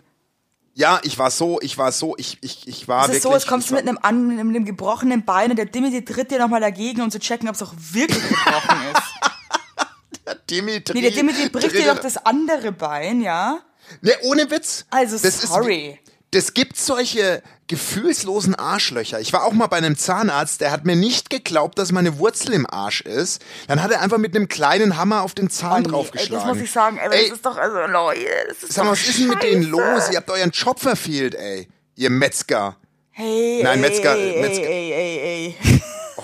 [0.77, 3.17] Ja, ich war so, ich war so, ich, ich, ich war Es wirklich.
[3.19, 6.03] ist so, als kommst du mit einem, an, mit einem gebrochenen Bein und der Dimitri
[6.03, 10.35] tritt dir nochmal dagegen, um zu checken, ob es auch wirklich gebrochen ist.
[10.49, 10.93] Dimitri.
[10.95, 13.59] Nee, der Dimitri bricht dir doch das andere Bein, ja?
[14.01, 14.85] Ne, ohne Witz.
[14.89, 15.97] Also, Das ist sorry.
[16.35, 19.19] Das gibt solche gefühlslosen Arschlöcher.
[19.21, 22.53] Ich war auch mal bei einem Zahnarzt, der hat mir nicht geglaubt, dass meine Wurzel
[22.53, 23.41] im Arsch ist.
[23.67, 26.47] Dann hat er einfach mit einem kleinen Hammer auf den Zahn Oh, nee, ey, draufgeschlagen.
[26.47, 28.19] das muss ich sagen, ey, Ey, das ist doch, also, Leute,
[28.49, 29.71] das ist sag mal, was ist denn mit denen scheiße.
[29.93, 30.09] los?
[30.11, 31.67] Ihr habt euren Job verfehlt, ey.
[31.95, 32.75] Ihr Metzger.
[33.11, 35.81] Hey, Nein, ey, Metzger- ey, Metzger- Ey, ey, ey, ey.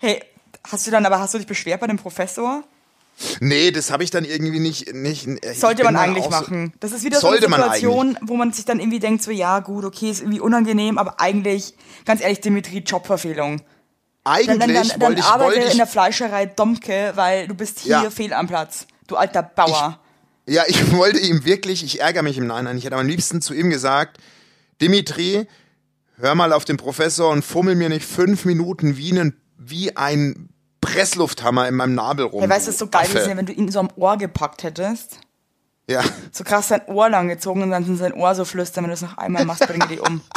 [0.00, 0.22] Hey,
[0.70, 2.64] hast du dann, aber hast du dich beschwert bei dem Professor?
[3.40, 4.92] Nee, das habe ich dann irgendwie nicht.
[4.94, 6.72] nicht ich Sollte man eigentlich machen.
[6.80, 9.84] Das ist wieder so eine Situation, wo man sich dann irgendwie denkt, so ja gut,
[9.84, 11.74] okay, ist irgendwie unangenehm, aber eigentlich,
[12.04, 13.62] ganz ehrlich, Dimitri, Jobverfehlung.
[14.24, 17.54] Eigentlich Dann, dann, dann, dann ich, arbeite wollte in ich der Fleischerei Domke, weil du
[17.54, 18.10] bist hier Ja.
[18.10, 18.86] fehl am Platz.
[19.06, 20.00] Du alter Bauer.
[20.46, 23.54] Ja, ich wollte ihm wirklich, ich ärgere mich im Nachhinein, ich hätte am liebsten zu
[23.54, 24.18] ihm gesagt,
[24.80, 25.46] Dimitri,
[26.16, 30.48] hör mal auf den Professor und fummel mir nicht fünf Minuten wie, einen, wie ein
[30.84, 32.40] Presslufthammer in meinem Nabel rum.
[32.40, 33.32] hey, weißt du, es ist so geil Affe.
[33.36, 35.18] wenn du ihn so am Ohr gepackt hättest.
[35.88, 38.88] Ja, So krass sein Ohr lang gezogen und dann in sein Ohr so flüstern, wenn
[38.90, 40.22] du es noch einmal machst, bringe die um.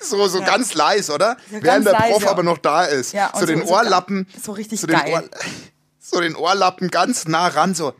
[0.00, 1.36] so, so ganz leise, oder?
[1.50, 2.30] Ja, Während der Prof leise.
[2.30, 3.12] aber noch da ist.
[3.12, 4.26] Ja, so so- den so Ohrlappen.
[4.42, 5.12] so richtig so den geil.
[5.14, 5.22] Ohr,
[5.98, 7.94] so den Ohrlappen ganz nah ran, so,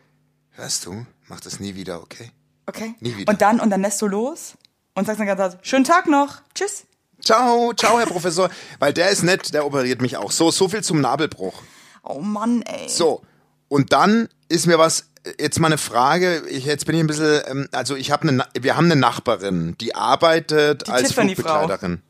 [0.52, 2.30] hörst du, mach das nie wieder, okay?
[2.66, 2.94] Okay?
[3.00, 3.30] Nie wieder.
[3.32, 4.54] Und dann, und dann lässt du los
[4.94, 6.84] und sagst dann ganz laut, schönen Tag noch, tschüss.
[7.24, 8.50] Ciao, ciao, Herr Professor.
[8.78, 10.30] Weil der ist nett, der operiert mich auch.
[10.30, 11.62] So, so viel zum Nabelbruch.
[12.02, 12.88] Oh Mann, ey.
[12.88, 13.22] So,
[13.68, 15.06] und dann ist mir was,
[15.38, 18.44] jetzt mal eine Frage, ich, jetzt bin ich ein bisschen, ähm, also ich habe eine,
[18.58, 21.42] wir haben eine Nachbarin, die arbeitet Die als Tiffany-Frau.
[21.42, 22.02] Flugbegleiterin.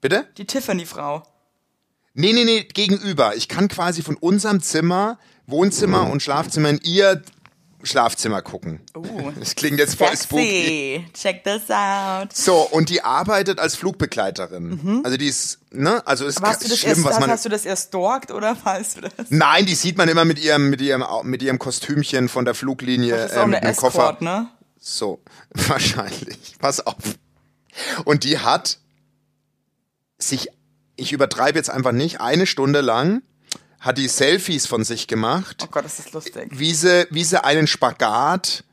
[0.00, 0.26] Bitte?
[0.38, 1.24] Die Tiffany-Frau.
[2.14, 3.34] Nee, nee, nee, gegenüber.
[3.34, 7.22] Ich kann quasi von unserem Zimmer, Wohnzimmer und Schlafzimmer in ihr
[7.84, 8.80] Schlafzimmer gucken.
[8.96, 11.04] Uh, Das klingt jetzt voll spooky.
[11.12, 11.12] sexy.
[11.12, 12.32] Check this out.
[12.34, 15.02] So, und die arbeitet als Flugbegleiterin.
[15.04, 17.30] Also die ist, ne, also ist hast du das schlimm, erst, was hast, man.
[17.30, 19.12] hast du das erst stalkt oder weißt du das?
[19.30, 23.16] Nein, die sieht man immer mit ihrem, mit ihrem, mit ihrem Kostümchen von der Fluglinie
[23.16, 24.00] Das ist auch mit eine einem Koffer.
[24.00, 24.48] Escort, ne?
[24.80, 26.56] So, wahrscheinlich.
[26.58, 26.96] Pass auf.
[28.04, 28.78] Und die hat
[30.18, 30.48] sich,
[30.96, 33.22] ich übertreibe jetzt einfach nicht, eine Stunde lang
[33.84, 36.48] hat die Selfies von sich gemacht, Oh Gott, das ist lustig.
[36.50, 38.64] wie sie, wie sie einen Spagat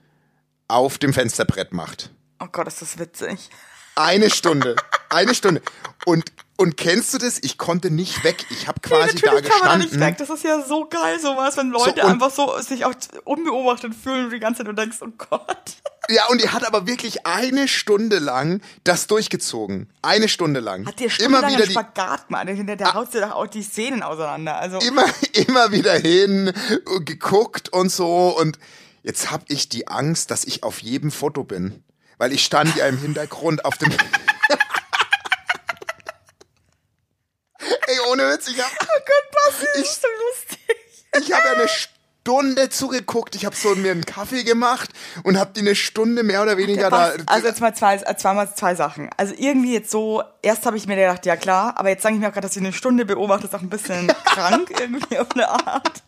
[0.68, 2.10] auf dem Fensterbrett macht.
[2.40, 3.50] Oh Gott, ist das witzig.
[3.96, 4.76] Eine Stunde.
[5.10, 5.62] Eine Stunde.
[6.06, 7.40] Und, und kennst du das?
[7.42, 8.46] Ich konnte nicht weg.
[8.50, 9.90] Ich habe quasi da Natürlich kann man da gestanden.
[9.90, 10.18] nicht weg.
[10.18, 12.94] Das ist ja so geil, sowas, wenn Leute und- einfach so sich auch
[13.26, 15.74] unbeobachtet fühlen und die ganze Zeit du denkst, oh Gott.
[16.10, 19.90] Ja, und die hat aber wirklich eine Stunde lang das durchgezogen.
[20.02, 20.86] Eine Stunde lang.
[20.86, 22.48] Hat dir immer wieder einen die, Spagat gemacht.
[22.48, 22.94] Der, der Ah.
[22.96, 24.58] haut dir auch die Szenen auseinander.
[24.58, 26.52] Also, immer, immer wieder hin,
[27.06, 28.36] geguckt und so.
[28.38, 28.58] Und
[29.04, 31.84] jetzt hab ich die Angst, dass ich auf jedem Foto bin.
[32.18, 33.92] Weil ich stand ja im Hintergrund auf dem.
[37.88, 40.60] Ey, ohne Witz, ich hab, oh Gott, was Ich- ist so lustig.
[41.28, 43.36] ich hab ja eine Stunde zugeguckt.
[43.36, 44.90] Ich hab so mir einen Kaffee gemacht
[45.24, 47.14] und hab die eine Stunde mehr oder weniger da.
[47.26, 49.10] Also jetzt mal zwei, äh, zweimal zwei Sachen.
[49.18, 52.22] Also irgendwie jetzt so, erst habe ich mir gedacht, ja klar, aber jetzt sage ich
[52.22, 55.32] mir auch gerade, dass ich eine Stunde beobachte, ist auch ein bisschen krank irgendwie auf
[55.34, 56.04] eine Art.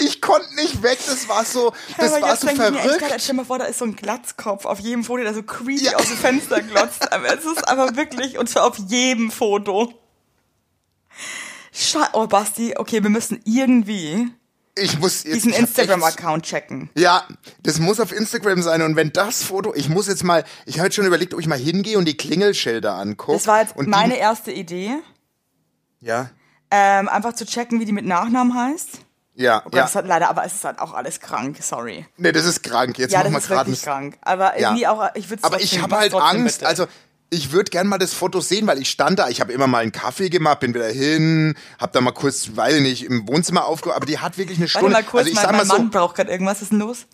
[0.00, 2.78] Ich konnte nicht weg, das war so, das aber war jetzt so denke ich mir
[2.80, 2.98] verrückt.
[3.00, 5.42] gerade, stell dir mal vor, da ist so ein Glatzkopf auf jedem Foto, der so
[5.42, 5.96] creepy Ja.
[5.96, 7.12] aus dem Fenster glotzt.
[7.12, 9.92] Aber es ist einfach wirklich, und zwar auf jedem Foto.
[11.80, 14.28] Sche oh, Basti, okay, wir müssen irgendwie
[14.74, 16.90] Ich muss jetzt diesen Instagram-Account checken.
[16.96, 17.24] Ja,
[17.62, 20.86] das muss auf Instagram sein und wenn das Foto, ich muss jetzt mal, ich habe
[20.88, 23.38] jetzt schon überlegt, ob ich mal hingehe und die Klingelschilder angucke.
[23.38, 24.90] Das war jetzt und meine Die, erste Idee,
[26.00, 26.30] ja,
[26.70, 28.98] ähm, einfach zu checken, wie die mit Nachnamen heißt.
[29.34, 29.82] ja, Oh Gott, ja.
[29.82, 32.06] Das hat leider, aber es ist halt auch alles krank, sorry.
[32.16, 32.98] Nee, das ist krank.
[32.98, 34.18] Jetzt Ja, machen wir das ist gerade wirklich krank.
[34.22, 34.70] Aber Ja.
[34.70, 36.86] irgendwie auch, ich würde Aber ich habe halt Angst, also
[37.30, 39.78] ich würde gern mal das Foto sehen, weil ich stand da, ich habe immer mal
[39.78, 43.66] einen Kaffee gemacht, bin wieder hin, habe da mal kurz, weiß ich nicht, im Wohnzimmer
[43.66, 44.92] aufgehört, aber die hat wirklich eine Warte Stunde.
[44.92, 46.56] mal kurz, also ich mein, sag mein mal so, Mann braucht gerade irgendwas.
[46.56, 47.06] Was ist denn los?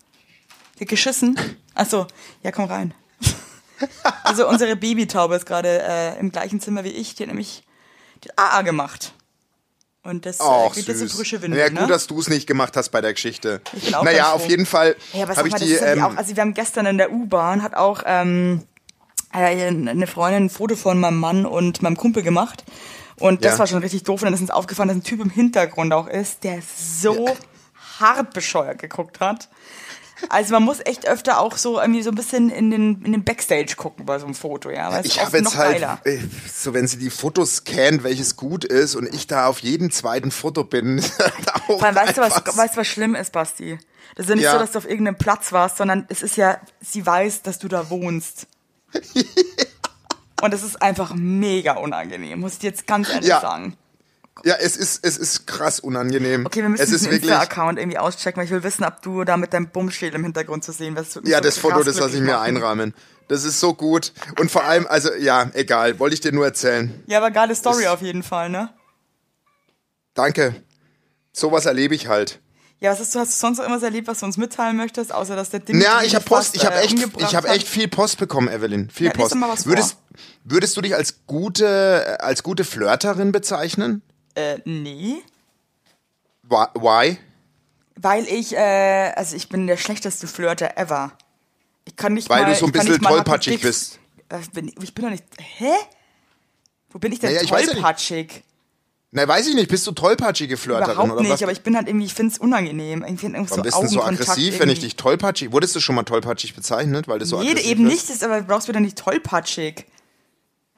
[0.79, 1.37] Der geschissen?
[1.73, 2.07] Achso,
[2.43, 2.93] ja, komm rein.
[4.23, 7.15] also unsere Babytaube ist gerade äh, im gleichen Zimmer wie ich.
[7.15, 7.63] Die hat nämlich
[8.23, 9.13] die AA gemacht.
[10.03, 10.43] Und das äh,
[10.75, 11.13] jetzt so süß.
[11.13, 11.87] frische Windeln, Ja, gut, ne?
[11.87, 13.61] dass du es nicht gemacht hast bei der Geschichte.
[13.73, 15.73] Ich bin auch naja, auf jeden Fall Ja, aber habe ich die.
[15.73, 18.74] Ähm, auch, also wir haben gestern in der U-Bahn, hat auch ähm, äh,
[19.43, 22.63] eine Freundin ein Foto von meinem Mann und meinem Kumpel gemacht.
[23.17, 23.59] Und das Ja.
[23.59, 24.21] war schon richtig doof.
[24.21, 27.35] Und dann ist uns aufgefallen, dass ein Typ im Hintergrund auch ist, der so
[27.99, 29.49] hart bescheuert geguckt hat.
[30.29, 33.23] Also man muss echt öfter auch so irgendwie so ein bisschen in den, in den
[33.25, 34.89] Backstage gucken bei so einem Foto, ja.
[34.91, 35.99] Weil ich habe jetzt halt, geiler.
[36.05, 36.19] äh,
[36.53, 40.31] so wenn sie die Fotos scannt, welches gut ist und ich da auf jedem zweiten
[40.31, 41.01] Foto bin.
[41.67, 43.77] Vor allem, weißt du, was, weißt du, was schlimm ist, Basti?
[44.15, 44.53] Das ist ja nicht Ja.
[44.53, 47.67] so, dass du auf irgendeinem Platz warst, sondern es ist ja, sie weiß, dass du
[47.67, 48.47] da wohnst.
[50.41, 53.41] Und es ist einfach mega unangenehm, muss ich jetzt ganz ehrlich Ja.
[53.41, 53.75] sagen.
[54.43, 56.45] Ja, es ist, es ist krass unangenehm.
[56.45, 59.01] Okay, wir müssen es ist diesen wirklich, Insta-Account irgendwie auschecken, weil ich will wissen, ob
[59.01, 61.19] du da mit deinem Bumschädel im Hintergrund zu sehen wirst.
[61.23, 62.93] Ja, das Foto, das lasse ich mir einrahmen.
[63.29, 64.11] Das ist so gut.
[64.39, 67.01] Und vor allem, also ja, egal, wollte ich dir nur erzählen.
[67.07, 68.69] Ja, aber geile Story Das- auf jeden Fall, ne?
[70.13, 70.55] Danke.
[71.31, 72.39] Sowas erlebe ich halt.
[72.85, 75.11] Ja, was hast du, hast du sonst noch irgendwas erlebt, was du uns mitteilen möchtest,
[75.11, 75.81] außer dass der Ding.
[75.81, 78.91] Ja, ich habe Post, ich habe echt, umgebracht ich habe echt viel Post bekommen, Evelyn.
[78.91, 79.33] Viel Ja, Post.
[79.33, 79.71] mal was vor.
[79.71, 79.97] würdest,
[80.43, 84.03] würdest du dich als gute, als gute Flirterin bezeichnen?
[84.35, 85.15] Äh, nee.
[86.43, 87.17] Why-?
[87.95, 91.13] Weil ich, äh, also ich bin der schlechteste Flirter ever.
[91.85, 93.99] Ich kann nicht Weil mal, du so ein bisschen tollpatschig bist.
[94.29, 95.71] Äh, bin, ich bin doch nicht, hä?
[96.91, 97.73] Wo bin ich denn Naja, ich weiß ja nicht.
[97.81, 98.43] tollpatschig?
[99.15, 99.69] Na, weiß ich nicht.
[99.69, 101.41] Bist du tollpatschige Flirterin Überhaupt oder nicht, was?
[101.43, 103.05] aber ich bin halt irgendwie, ich find's unangenehm.
[103.07, 104.81] Ich find irgendwie so bist du so aggressiv, wenn ich irgendwie.
[104.81, 105.53] dich tollpatschig...
[105.53, 107.95] Wurdest du schon mal tollpatschig bezeichnet, weil du so Nee, aggressiv eben bist?
[107.95, 109.85] nicht, ist, aber du brauchst wieder nicht tollpatschig.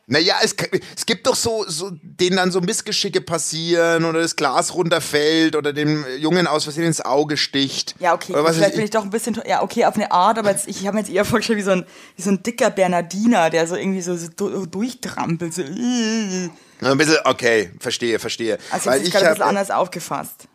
[0.09, 0.55] Naja, es,
[0.95, 5.73] es gibt doch so, so, denen dann so Missgeschicke passieren oder das Glas runterfällt oder
[5.73, 7.93] dem Jungen aus Versehen ins Auge sticht.
[7.99, 10.37] Ja, okay, gut, was vielleicht bin ich doch ein bisschen, ja, okay, auf eine Art,
[10.39, 12.69] aber jetzt, ich habe mir jetzt eher vorgestellt wie so ein, wie so ein dicker
[12.69, 15.53] Bernardiner, der so irgendwie so, so du- durchtrampelt.
[15.53, 15.61] So.
[15.63, 16.49] äh.
[16.79, 18.59] Ein bisschen, okay, verstehe, verstehe.
[18.71, 20.47] Also Weil das ist ich gerade ein bisschen anders aufgefasst.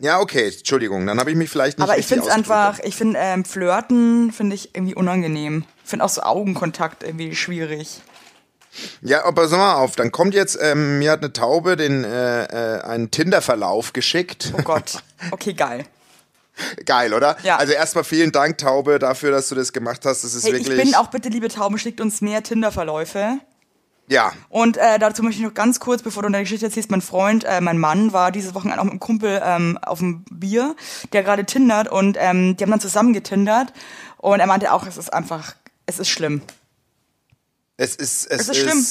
[0.00, 2.96] ja, okay, Entschuldigung, dann habe ich mich vielleicht nicht Aber ich finde es einfach, ich
[2.96, 5.64] finde ähm, Flirten finde ich irgendwie unangenehm.
[5.84, 8.00] Ich finde auch so Augenkontakt irgendwie schwierig.
[9.02, 12.44] Ja, aber pass mal auf, dann kommt jetzt, ähm, mir hat eine Taube den äh,
[12.44, 14.52] äh, einen Tinder-Verlauf geschickt.
[14.56, 15.02] Oh Gott.
[15.30, 15.84] Okay, geil.
[16.84, 17.36] Geil, oder?
[17.42, 17.56] Ja.
[17.56, 20.24] Also erstmal vielen Dank, Taube, dafür, dass du das gemacht hast.
[20.24, 20.84] Das ist Hey, ich wirklich.
[20.90, 23.38] bin auch bitte, liebe Tauben, schickt uns mehr Tinder-Verläufe.
[24.08, 24.32] ja.
[24.50, 27.44] Und äh, dazu möchte ich noch ganz kurz, bevor du deine Geschichte erzählst, mein Freund,
[27.44, 30.76] äh, mein Mann war diese Woche auch mit einem Kumpel ähm, auf dem Bier,
[31.14, 33.72] der gerade tindert und ähm, die haben dann zusammen getindert
[34.18, 35.54] und er meinte auch, es ist einfach,
[35.86, 36.42] es ist schlimm.
[37.80, 38.86] Es ist, es, Es ist schlimm.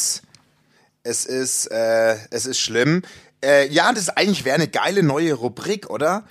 [1.04, 3.04] Es ist, äh, es ist schlimm.
[3.45, 6.23] Äh, ja, das eigentlich wäre eine geile neue Rubrik, oder?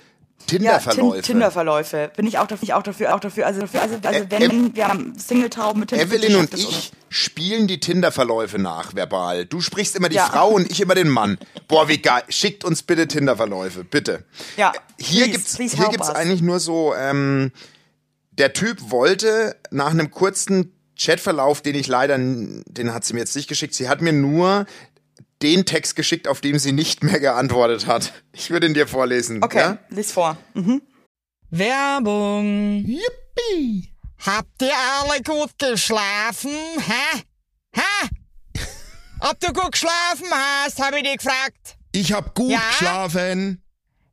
[0.45, 1.21] Tinder-Verläufe.
[1.21, 2.11] Tin Tinder-Verläufe.
[2.17, 3.45] Bin ich auch dafür, auch dafür, auch dafür.
[3.45, 6.03] Also, dafür, also, also wenn wir haben Single-Tauben mit Tinder.
[6.03, 9.45] Evelyn und es ich spielen die Tinder-Verläufe nach, verbal.
[9.45, 10.25] Du sprichst immer die Ja.
[10.25, 11.37] Frau und ich immer den Mann.
[11.69, 12.23] Boah, wie geil.
[12.27, 14.25] Schickt uns bitte Tinder-Verläufe, bitte.
[14.57, 16.15] Ja, Hier please, gibt's, please hier gibt's us.
[16.15, 17.53] eigentlich nur so, ähm,
[18.31, 23.35] der Typ wollte nach einem kurzen Chatverlauf, den ich leider, den hat sie mir jetzt
[23.35, 24.65] nicht geschickt, sie hat mir nur
[25.41, 28.11] den Text geschickt, auf dem sie nicht mehr geantwortet hat.
[28.33, 29.41] Ich würde ihn dir vorlesen.
[29.41, 29.77] Okay, Ja?
[29.89, 30.37] lies vor.
[30.53, 30.81] Mhm.
[31.49, 32.83] Werbung.
[32.85, 33.93] Yippie!
[34.25, 36.51] Habt ihr alle gut geschlafen?
[36.51, 37.21] Hä?
[37.73, 38.09] Hä?
[39.21, 41.77] Ob du gut geschlafen hast, habe ich dich gefragt.
[41.93, 42.59] Ich hab gut Ja?
[42.69, 43.63] geschlafen.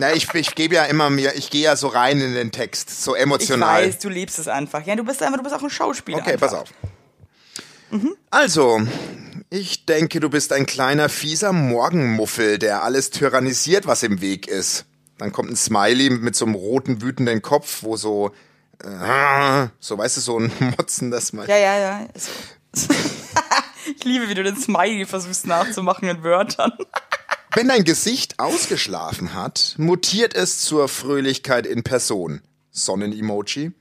[0.00, 3.02] Na, ich, ich gebe ja immer mir, ich gehe ja so rein in den Text,
[3.04, 3.86] so Ich emotional.
[3.86, 4.86] weiß, du liebst es einfach.
[4.86, 6.18] Ja, du bist einfach, du bist auch ein Schauspieler.
[6.20, 6.48] Okay, einfach.
[6.48, 6.68] pass auf.
[8.30, 8.80] Also,
[9.50, 14.86] ich denke, du bist ein kleiner, fieser Morgenmuffel, der alles tyrannisiert, was im Weg ist.
[15.18, 18.30] Dann kommt ein Smiley mit so einem roten, wütenden Kopf, wo so,
[18.82, 21.50] äh, so, weißt du, so ein motzendes Smiley.
[21.50, 22.06] Ja, ja, ja.
[22.14, 22.30] So.
[23.98, 26.72] ich liebe, wie du den Smiley versuchst nachzumachen in Wörtern.
[27.52, 32.42] Wenn dein Gesicht ausgeschlafen hat, mutiert es zur Fröhlichkeit in Person.
[32.70, 33.72] Sonnen-Emoji.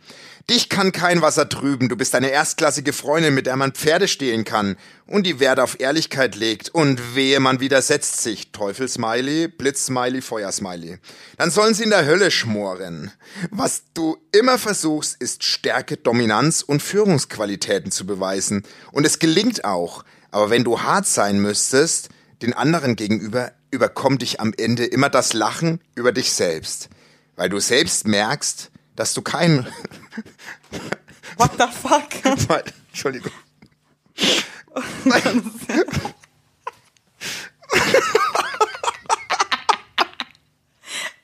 [0.49, 4.43] Dich kann kein Wasser trüben, du bist eine erstklassige Freundin, mit der man Pferde stehlen
[4.43, 8.51] kann und die Wert auf Ehrlichkeit legt und wehe, man widersetzt sich.
[8.51, 10.97] Teufel-Smiley, Blitz-Smiley, Feuer-Smiley.
[11.37, 13.11] Dann sollen sie in der Hölle schmoren.
[13.51, 18.63] Was du immer versuchst, ist Stärke, Dominanz und Führungsqualitäten zu beweisen.
[18.91, 20.03] Und es gelingt auch.
[20.31, 22.09] Aber wenn du hart sein müsstest,
[22.41, 26.89] den anderen gegenüber überkommt dich am Ende immer das Lachen über dich selbst,
[27.35, 29.67] weil du selbst merkst, dass du kein
[31.37, 32.63] What the fuck?
[32.89, 33.31] Entschuldigung.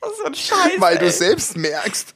[0.00, 0.72] Das ist so ein Scheiß.
[0.78, 1.12] Weil du ey.
[1.12, 2.14] selbst merkst,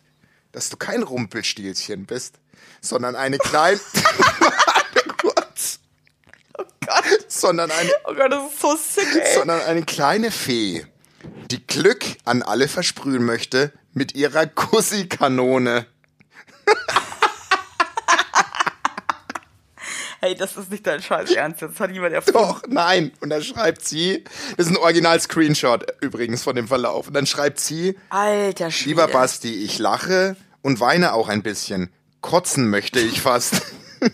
[0.53, 2.37] dass du kein Rumpelstilzchen bist,
[2.81, 3.81] sondern eine kleine.
[7.29, 9.35] Sondern eine Oh Gott, das ist so sick, ey.
[9.35, 10.85] sondern eine kleine Fee,
[11.51, 15.87] die Glück an alle versprühen möchte mit ihrer Kussi-Kanone.
[20.23, 21.63] Hey, das ist nicht dein Scheiß Ernst.
[21.63, 22.39] Das hat jemand erfunden.
[22.39, 23.11] Doch, nein.
[23.21, 24.23] Und dann schreibt sie,
[24.59, 27.07] das ist ein Original-Screenshot übrigens von dem Verlauf.
[27.07, 28.89] Und dann schreibt sie, Alter Schwede.
[28.91, 31.91] lieber Basti, ich lache und weine auch ein bisschen.
[32.21, 33.63] Kotzen möchte ich fast.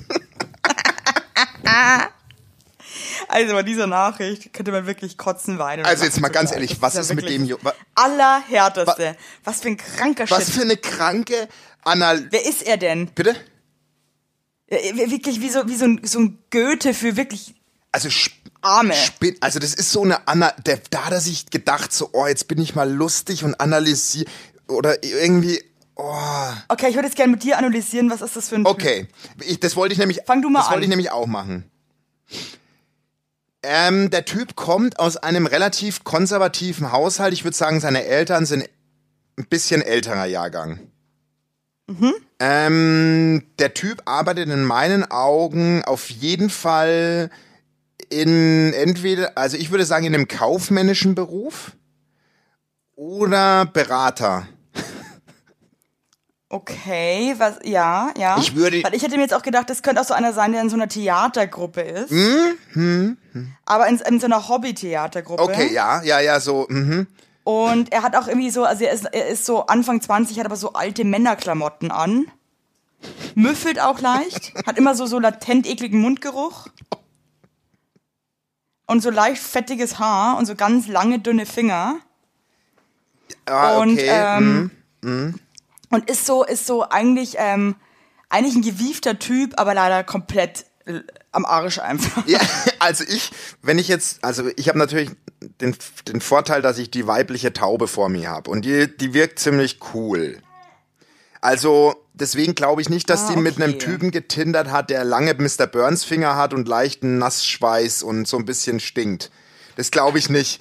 [3.28, 5.84] Also bei dieser Nachricht könnte man wirklich kotzen, weinen.
[5.84, 7.58] Also jetzt mal ganz ehrlich, Das was ist ja mit dem Jo-
[7.94, 9.16] Allerhärteste.
[9.44, 10.54] Was für ein kranker Was Shit.
[10.54, 11.48] für eine kranke
[11.84, 12.26] Anal...
[12.30, 13.08] Wer ist er denn?
[13.14, 13.34] Bitte?
[14.68, 17.54] Äh, Wirklich wie so, wie so ein, so ein Goethe für wirklich
[17.92, 18.08] Also
[18.62, 18.94] Arme.
[19.40, 22.48] Also das ist so eine Anna, der, da hat er sich gedacht, so, oh, jetzt
[22.48, 24.28] bin ich mal lustig und analysiere
[24.68, 25.62] oder irgendwie,
[25.94, 26.12] oh,
[26.68, 29.06] Okay, ich würde jetzt gerne mit dir analysieren, was ist das für ein okay.
[29.40, 30.82] Ich, das wollte ich nämlich, Fang du mal das wollte an.
[30.82, 31.70] ich nämlich auch machen.
[33.68, 37.32] Ähm, der Typ kommt aus einem relativ konservativen Haushalt.
[37.32, 38.68] Ich würde sagen, seine Eltern sind
[39.36, 40.78] ein bisschen älterer Jahrgang.
[41.88, 42.14] Mhm.
[42.38, 47.30] Ähm, der Typ arbeitet in meinen Augen auf jeden Fall
[48.08, 51.72] in entweder, also ich würde sagen, in einem kaufmännischen Beruf
[52.94, 54.46] oder Berater.
[56.48, 58.36] Okay, was, ja, ja.
[58.38, 60.52] Ich würde- Weil ich hätte mir jetzt auch gedacht, das könnte auch so einer sein,
[60.52, 62.10] der in so einer Theatergruppe ist.
[62.10, 63.16] Hm?
[63.64, 65.42] Aber in, in so einer Hobby-Theatergruppe.
[65.42, 67.08] Okay, ja, ja, ja, so, mhm.
[67.42, 70.46] Und er hat auch irgendwie so, also er ist, er ist so Anfang 20, hat
[70.46, 72.26] aber so alte Männerklamotten an.
[73.34, 74.52] Müffelt auch leicht.
[74.66, 76.68] hat immer so, so latent ekligen Mundgeruch.
[78.86, 81.96] Und so leicht fettiges Haar und so ganz lange, dünne Finger.
[83.46, 84.08] Ah, und, okay.
[84.08, 84.70] ähm,
[85.02, 85.34] mhm.
[85.90, 87.76] Und ist so, ist so eigentlich, ähm,
[88.28, 91.00] eigentlich ein gewiefter Typ, aber leider komplett äh,
[91.32, 92.26] am Arsch einfach.
[92.26, 92.40] Ja,
[92.78, 93.30] also ich,
[93.62, 95.10] wenn ich jetzt, also ich habe natürlich
[95.60, 95.76] den,
[96.08, 99.78] den Vorteil, dass ich die weibliche Taube vor mir habe und die, die wirkt ziemlich
[99.94, 100.38] cool.
[101.40, 103.84] Also deswegen glaube ich nicht, dass Ah, die mit einem okay.
[103.84, 105.66] Typen getindert hat, der lange Mr.
[105.66, 109.30] Burns Finger hat und leichten Nassschweiß und so ein bisschen stinkt.
[109.76, 110.60] Das glaube ich nicht.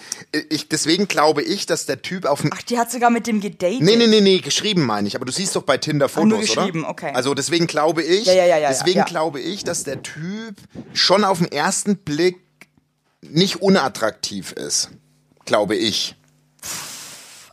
[0.49, 3.39] Ich, deswegen glaube ich, dass der Typ auf dem Ach, die hat sogar mit dem
[3.39, 3.82] gedatet.
[3.82, 5.15] Nee, nee, nee, nee, geschrieben meine ich.
[5.15, 6.89] Aber du siehst doch bei Tinder Fotos, nur geschrieben, oder?
[6.89, 7.12] okay.
[7.13, 9.06] Also deswegen glaube ich, Ja, ja, ja, ja, deswegen ja.
[9.06, 10.56] glaube ich, dass der Typ
[10.93, 12.38] schon auf den ersten Blick
[13.21, 14.89] nicht unattraktiv ist.
[15.45, 16.15] Glaube ich.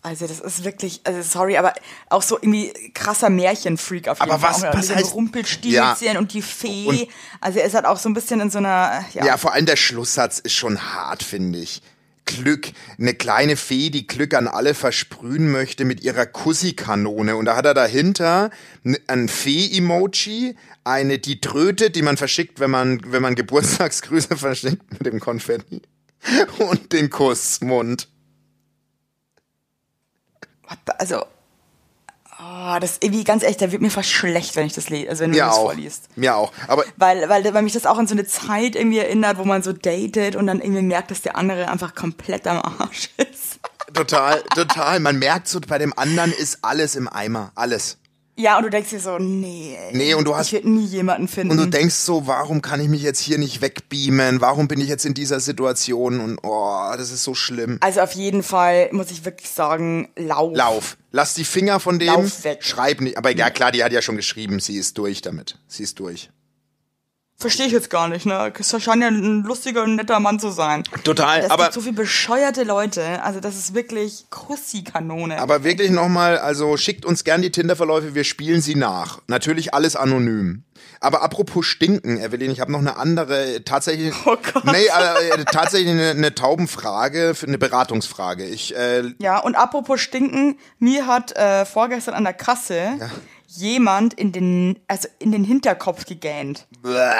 [0.05, 1.73] Also das ist wirklich, also sorry, aber
[2.11, 4.51] auch so irgendwie krasser Märchenfreak auf jeden Aber Fall.
[4.51, 6.19] was- Auch was mit heißt- Rumpelstilzchen Ja.
[6.19, 6.87] und die Fee.
[6.87, 7.07] Und-
[7.41, 9.37] also er ist halt auch so ein bisschen in so einer, ja, Ja.
[9.37, 11.83] vor allem der Schlusssatz ist schon hart, finde ich.
[12.25, 17.37] Glück, eine kleine Fee, die Glück an alle versprühen möchte mit ihrer Kussi-Kanone.
[17.37, 18.51] Und da hat er dahinter
[19.09, 25.07] ein Fee-Emoji, eine die Tröte, die man verschickt, wenn man, wenn man Geburtstagsgrüße verschickt mit
[25.07, 25.83] dem Konfetti.
[26.59, 28.09] Und den Kussmund.
[30.99, 31.25] Also,
[32.41, 35.25] oh, das irgendwie ganz ehrlich, da wird mir fast schlecht, wenn ich das lese, also
[35.25, 35.63] wenn du Mir das auch.
[35.63, 36.09] vorliest.
[36.17, 36.53] Mir auch.
[36.69, 39.63] Aber Weil, weil, weil mich das auch an so eine Zeit irgendwie erinnert, wo man
[39.63, 43.61] so datet und dann irgendwie merkt, dass der andere einfach komplett am Arsch ist.
[43.95, 45.01] total, total.
[45.01, 47.53] Man merkt so, bei dem anderen ist alles im Eimer.
[47.55, 47.99] Alles.
[48.35, 51.29] Ja, und du denkst dir so, nee, Nee, und du hast- ich werde nie jemanden
[51.29, 51.51] finden.
[51.51, 54.41] Und du denkst so, warum kann ich mich jetzt hier nicht wegbeamen?
[54.41, 56.19] Warum bin ich jetzt in dieser Situation?
[56.21, 57.77] Und oh, das ist so schlimm.
[57.83, 60.57] also auf jeden Fall muss ich wirklich sagen, lauf.
[60.57, 60.97] Lauf.
[61.11, 62.09] Lass die Finger von dem.
[62.09, 62.65] Lauf weg.
[62.65, 63.19] Schreib nicht.
[63.19, 65.59] Aber ja, klar, die hat ja schon geschrieben, sie ist durch damit.
[65.69, 66.31] Sie ist durch.
[67.43, 68.53] Verstehe ich jetzt gar nicht, ne?
[68.59, 70.83] Es scheint ja ein lustiger und netter Mann zu sein.
[71.05, 73.23] Total, Es aber- gibt so viele bescheuerte Leute.
[73.23, 75.39] Also das ist wirklich Kussi-Kanone.
[75.41, 79.21] Aber wirklich nochmal, also schickt uns gern die Tinder-Verläufe, wir spielen sie nach.
[79.27, 80.63] Natürlich alles anonym.
[81.01, 84.65] Aber apropos Stinken, Evelyn, ich habe noch eine andere, tatsächlich, Oh Gott.
[84.65, 88.45] nee, äh, tatsächlich eine, eine Taubenfrage, eine Beratungsfrage.
[88.47, 92.93] Ich, äh, Ja, und apropos Stinken, mir hat äh, vorgestern an der Kasse
[93.57, 96.67] jemand in den, also in den Hinterkopf gegähnt.
[96.83, 97.11] bäh,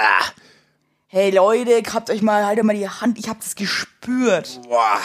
[1.07, 4.59] Hey Leute, habt euch mal, haltet mal die Hand, ich hab das gespürt.
[4.67, 4.99] boah,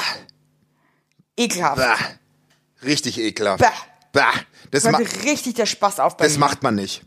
[1.36, 1.76] Ekelhaft.
[1.76, 3.60] bäh, richtig ekelhaft.
[3.60, 3.68] Bäh.
[4.12, 4.22] Bäh,
[4.70, 6.40] das, ma Hört richtig der Spaß auf bei das mir.
[6.40, 7.02] macht man nicht.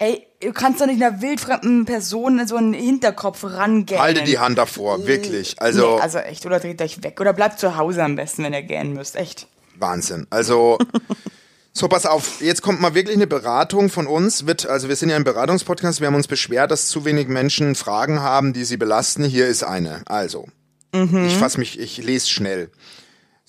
[0.00, 4.00] Ey, du kannst doch nicht einer wildfremden Person in so einen Hinterkopf rangehen.
[4.00, 5.60] Halte die Hand davor, wirklich.
[5.60, 7.20] Also, nee, also echt, oder dreht euch weg.
[7.20, 9.16] Oder bleibt zu Hause am besten, wenn ihr gähnen müsst.
[9.16, 9.48] Echt.
[9.76, 10.26] Wahnsinn.
[10.30, 10.78] Also,
[11.78, 14.46] so pass auf, jetzt kommt mal wirklich eine Beratung von uns.
[14.46, 17.74] Wird, also wir sind ja ein Beratungspodcast, wir haben uns beschwert, dass zu wenig Menschen
[17.74, 19.24] Fragen haben, die sie belasten.
[19.24, 20.02] Hier ist eine.
[20.06, 20.46] Also,
[20.92, 22.70] ich fass mich, ich lese schnell.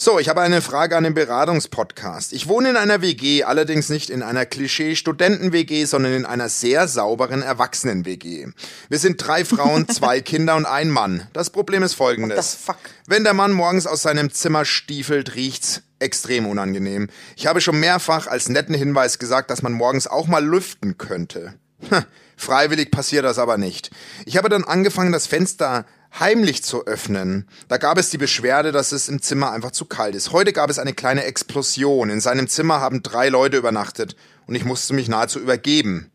[0.02, 2.32] So, ich habe eine Frage an den Beratungspodcast.
[2.32, 7.41] Ich wohne in einer WG, allerdings nicht in einer Klischee-Studenten-WG, sondern in einer sehr sauberen
[7.41, 8.47] Erwachsenen-WG.
[8.88, 11.28] Wir sind drei Frauen, zwei Kinder und ein Mann.
[11.34, 12.60] Das Problem ist folgendes.
[13.08, 17.10] Wenn der Mann morgens aus seinem Zimmer stiefelt, riecht's extrem unangenehm.
[17.36, 21.56] Ich habe schon mehrfach als netten Hinweis gesagt, dass man morgens auch mal lüften könnte.
[21.89, 22.06] Hm,
[22.38, 23.91] Freiwillig passiert das aber nicht.
[24.26, 25.86] Ich habe dann angefangen, das Fenster
[26.18, 27.47] heimlich zu öffnen.
[27.68, 30.32] Da gab es die Beschwerde, dass es im Zimmer einfach zu kalt ist.
[30.32, 32.10] Heute gab es eine kleine Explosion.
[32.10, 34.16] In seinem Zimmer haben drei Leute übernachtet
[34.47, 36.12] und ich musste mich nahezu übergeben.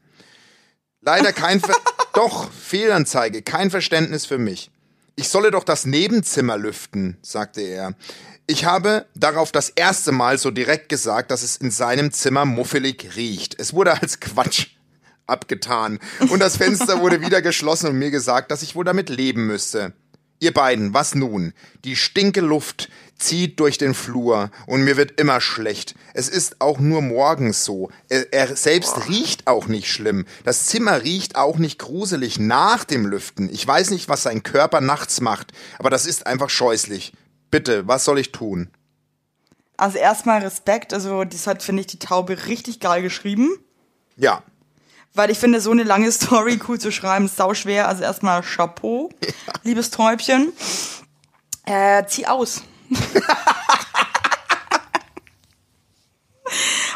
[1.00, 1.76] Leider kein Ver
[2.14, 4.70] Doch, Fehlanzeige, kein Verständnis für mich.
[5.16, 7.94] Ich solle doch das Nebenzimmer lüften, sagte er.
[8.46, 13.16] Ich habe darauf das erste Mal so direkt gesagt, dass es in seinem Zimmer muffelig
[13.16, 13.58] riecht.
[13.58, 14.73] Es wurde als Quatsch
[15.26, 15.98] abgetan
[16.30, 19.92] und das Fenster wurde wieder geschlossen und mir gesagt, dass ich wohl damit leben müsste.
[20.40, 21.54] Ihr beiden, was nun?
[21.84, 25.94] Die stinke Luft zieht durch den Flur und mir wird immer schlecht.
[26.12, 27.90] Es ist auch nur morgens so.
[28.08, 30.26] Er, er selbst riecht auch nicht schlimm.
[30.44, 33.48] Das Zimmer riecht auch nicht gruselig nach dem Lüften.
[33.50, 37.12] Ich weiß nicht, was sein Körper nachts macht, aber das ist einfach scheußlich.
[37.50, 38.68] Bitte, was soll ich tun?
[39.76, 43.56] Also erstmal Respekt, also das hat, finde ich, die Taube richtig geil geschrieben.
[44.16, 44.42] Ja,
[45.14, 47.88] Weil ich finde, so eine lange Story cool zu schreiben, ist sau schwer.
[47.88, 49.10] Also erstmal Chapeau,
[49.62, 50.52] liebes Täubchen.
[51.64, 52.62] Äh, zieh aus.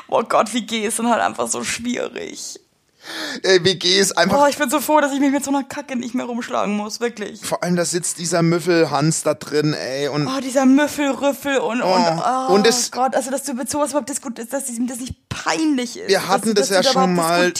[0.09, 2.61] oh Gott, wie geh ist dann halt einfach so schwierig.
[3.43, 5.65] Äh, WG ist einfach Oh, ich bin so froh, dass ich mich mit so einer
[5.65, 7.41] Kacke nicht mehr rumschlagen muss, wirklich.
[7.43, 12.23] Vor allem, da sitzt dieser Müffelhans da drin, ey, und Oh, dieser Müffelrüffel und, und,
[12.27, 15.15] oh, Und es- Gott, also, dass du mit sowas überhaupt diskutierst, dass ihm das nicht
[15.29, 16.09] peinlich ist.
[16.09, 17.53] Wir hatten dass, das dass ja schon mal.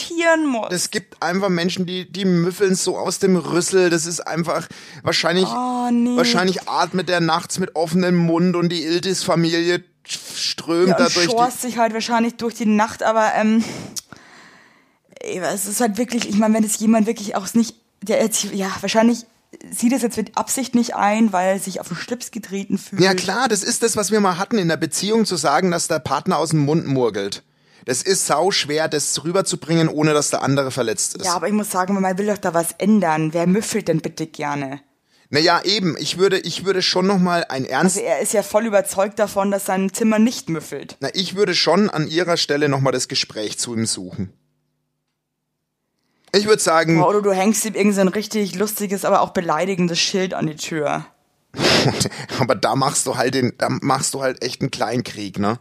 [0.71, 3.89] Es gibt einfach Menschen, die, die müffeln so aus dem Rüssel.
[3.89, 4.67] Das ist einfach
[5.03, 6.17] wahrscheinlich, Oh, nee.
[6.17, 11.25] wahrscheinlich atmet der nachts mit offenem Mund und die Iltis-Familie strömt ja, da und durch
[11.27, 11.31] die.
[11.31, 13.63] schorst sich halt wahrscheinlich durch die Nacht, aber ähm,
[15.19, 18.69] es ist halt wirklich, ich meine, wenn es jemand wirklich auch nicht, der jetzt, ja,
[18.81, 19.25] wahrscheinlich
[19.71, 23.01] sieht es jetzt mit Absicht nicht ein, weil er sich auf den Schlips getreten fühlt.
[23.01, 25.87] Ja klar, das ist das, was wir mal hatten in der Beziehung, zu sagen, dass
[25.87, 27.43] der Partner aus dem Mund murgelt.
[27.85, 31.25] Das ist sau schwer, das rüberzubringen, ohne dass der andere verletzt ist.
[31.25, 33.33] Ja, aber ich muss sagen, man will doch da was ändern.
[33.33, 34.81] Wer müffelt denn bitte gerne?
[35.31, 38.43] naja, eben, ich würde, ich würde schon noch mal ein ernst Also er ist ja
[38.43, 40.97] voll überzeugt davon, dass sein Zimmer nicht müffelt.
[40.99, 44.33] Na, ich würde schon an ihrer Stelle nochmal das Gespräch zu ihm suchen.
[46.33, 49.31] Ich würde sagen, Boah, Oder du hängst ihm irgend so ein richtig lustiges, aber auch
[49.31, 51.05] beleidigendes Schild an die Tür.
[52.39, 55.59] aber da machst du halt den, da machst du halt echt einen Kleinkrieg, ne?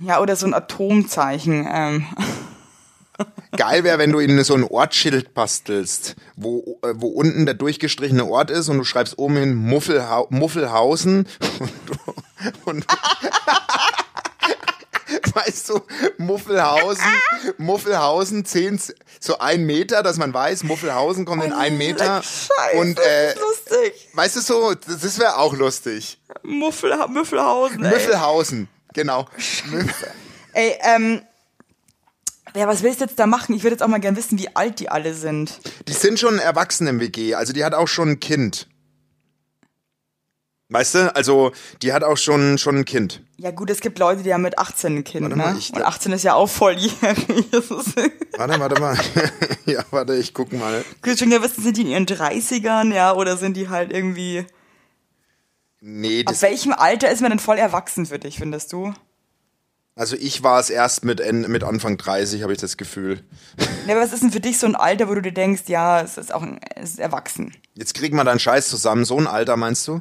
[0.00, 1.66] Ja, oder so ein Atomzeichen.
[1.70, 2.06] Ähm.
[3.56, 8.24] Geil wäre, wenn du ihnen so ein Ortsschild bastelst, wo, äh, wo unten der durchgestrichene
[8.24, 11.26] Ort ist und du schreibst oben hin Muffelhau Muffelhausen
[11.58, 12.86] und, du- und
[15.34, 15.80] weißt du,
[16.18, 17.04] Muffelhausen,
[17.58, 18.80] Muffelhausen, zehn,
[19.20, 24.08] so ein Meter, dass man weiß, Muffelhausen kommt in ein Meter Scheiße, und äh, lustig.
[24.14, 26.18] weißt du so, das das wäre auch lustig.
[26.42, 27.90] Muffel, Müffelhausen, ey.
[27.92, 29.26] Müffelhausen, genau.
[30.52, 31.22] Ey, ähm,
[32.54, 33.54] ja, was willst du jetzt da machen?
[33.54, 35.60] Ich würde jetzt auch mal gern wissen, wie alt die alle sind.
[35.86, 38.66] Die sind schon erwachsen im WG, also die hat auch schon ein Kind.
[40.72, 41.50] Weißt du, also
[41.82, 43.22] die hat auch schon, schon ein Kind.
[43.38, 45.42] Ja gut, es gibt Leute, die haben mit 18 ein Kind, Warte ne?
[45.44, 46.92] mal, ich- Und 18 ist ja auch volljährig.
[48.36, 48.96] Warte, warte mal.
[49.66, 50.84] ja, warte, ich guck mal.
[51.02, 54.46] Will schon wissen, sind die in ihren 30ern, ja, oder sind die halt irgendwie...
[55.80, 58.94] Nee, Ab das, welchem Alter ist man denn voll erwachsen für dich, findest du?
[59.96, 63.22] also ich war es erst mit, mit Anfang 30, habe ich das Gefühl.
[63.86, 66.00] Ja, aber was ist denn für dich so ein Alter, wo du dir denkst, ja,
[66.02, 67.54] es ist auch ein, es ist erwachsen?
[67.74, 69.04] Jetzt kriegen wir deinen Scheiß zusammen.
[69.06, 70.00] So ein Alter, meinst du?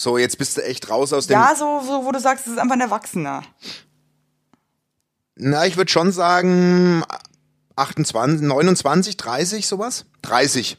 [0.00, 1.34] So, jetzt bist du echt raus aus dem...
[1.34, 3.42] Ja, so, so, wo du sagst, es ist einfach ein Erwachsener.
[5.36, 7.04] Na, ich würde schon sagen
[7.76, 10.06] 28, 29, 30, sowas?
[10.22, 10.78] 30.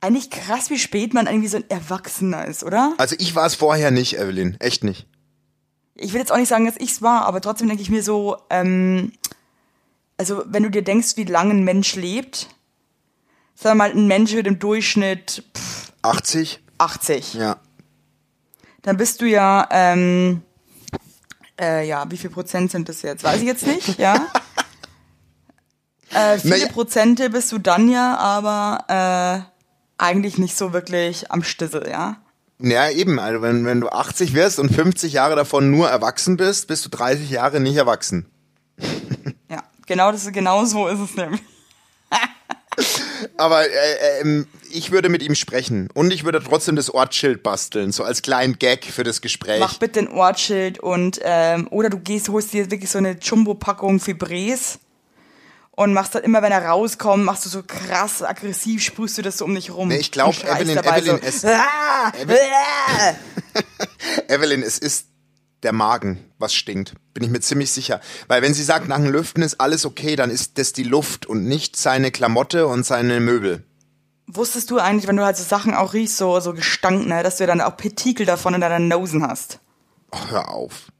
[0.00, 2.94] Eigentlich krass, wie spät man irgendwie so ein Erwachsener ist, oder?
[2.96, 4.56] Also ich war es vorher nicht, Evelyn.
[4.60, 5.06] Echt nicht.
[5.94, 8.38] Ich will jetzt auch nicht sagen, dass ich's war, aber trotzdem denke ich mir so,
[8.48, 9.12] ähm,
[10.16, 12.48] also wenn du dir denkst, wie lange ein Mensch lebt,
[13.54, 16.60] sagen wir mal, ein Mensch wird im Durchschnitt pff, 80?
[16.78, 17.34] 80.
[17.34, 17.60] Ja.
[18.88, 20.40] Dann bist du ja, ähm,
[21.60, 23.22] äh, ja, wie viel Prozent sind das jetzt?
[23.22, 24.14] Weiß ich jetzt nicht, ja.
[26.14, 26.68] äh, viele Naja.
[26.72, 32.16] Prozente bist du dann ja, aber äh, eigentlich nicht so wirklich am Stissel, ja.
[32.60, 33.18] Ja, eben.
[33.18, 36.88] Also wenn, wenn du 80 wirst und 50 Jahre davon nur erwachsen bist, bist du
[36.88, 38.24] 30 Jahre nicht erwachsen.
[39.50, 41.42] Ja, genau, das ist, genau so ist es nämlich.
[43.36, 47.92] Aber äh, ähm, ich würde mit ihm sprechen und ich würde trotzdem das Ortsschild basteln,
[47.92, 49.60] so als kleinen Gag für das Gespräch.
[49.60, 54.00] Mach bitte ein Ortsschild und ähm, oder du gehst, holst dir wirklich so eine Jumbo-Packung
[54.00, 54.78] Fibres
[55.72, 59.38] und machst dann immer, wenn er rauskommt, machst du so krass aggressiv, sprühst du das
[59.38, 59.88] so um dich rum.
[59.88, 63.14] Nee, ich glaub, Und schreist Evelyn- Evelyn, so, es- ah, ah.
[64.28, 65.06] Evelyn, es ist
[65.62, 66.94] der Magen, was stinkt.
[67.14, 68.00] Bin ich mir ziemlich sicher.
[68.28, 71.26] Weil wenn sie sagt, nach dem Lüften ist alles okay, dann ist das die Luft
[71.26, 73.64] und nicht seine Klamotte und seine Möbel.
[74.30, 77.36] Wusstest du eigentlich, wenn du halt so Sachen auch riechst, so, so Gestank, ne, dass
[77.36, 79.58] du dann auch Partikel davon in deiner Nosen hast?
[80.12, 80.92] Oh, hör auf.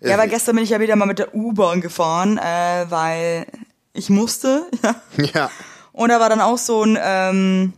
[0.00, 3.46] Ja, aber gestern bin ich ja wieder mal mit der U-Bahn gefahren, äh, weil
[3.92, 4.94] ich musste, ja.
[5.32, 5.50] Ja.
[5.92, 7.72] Und da war dann auch so ein, ähm,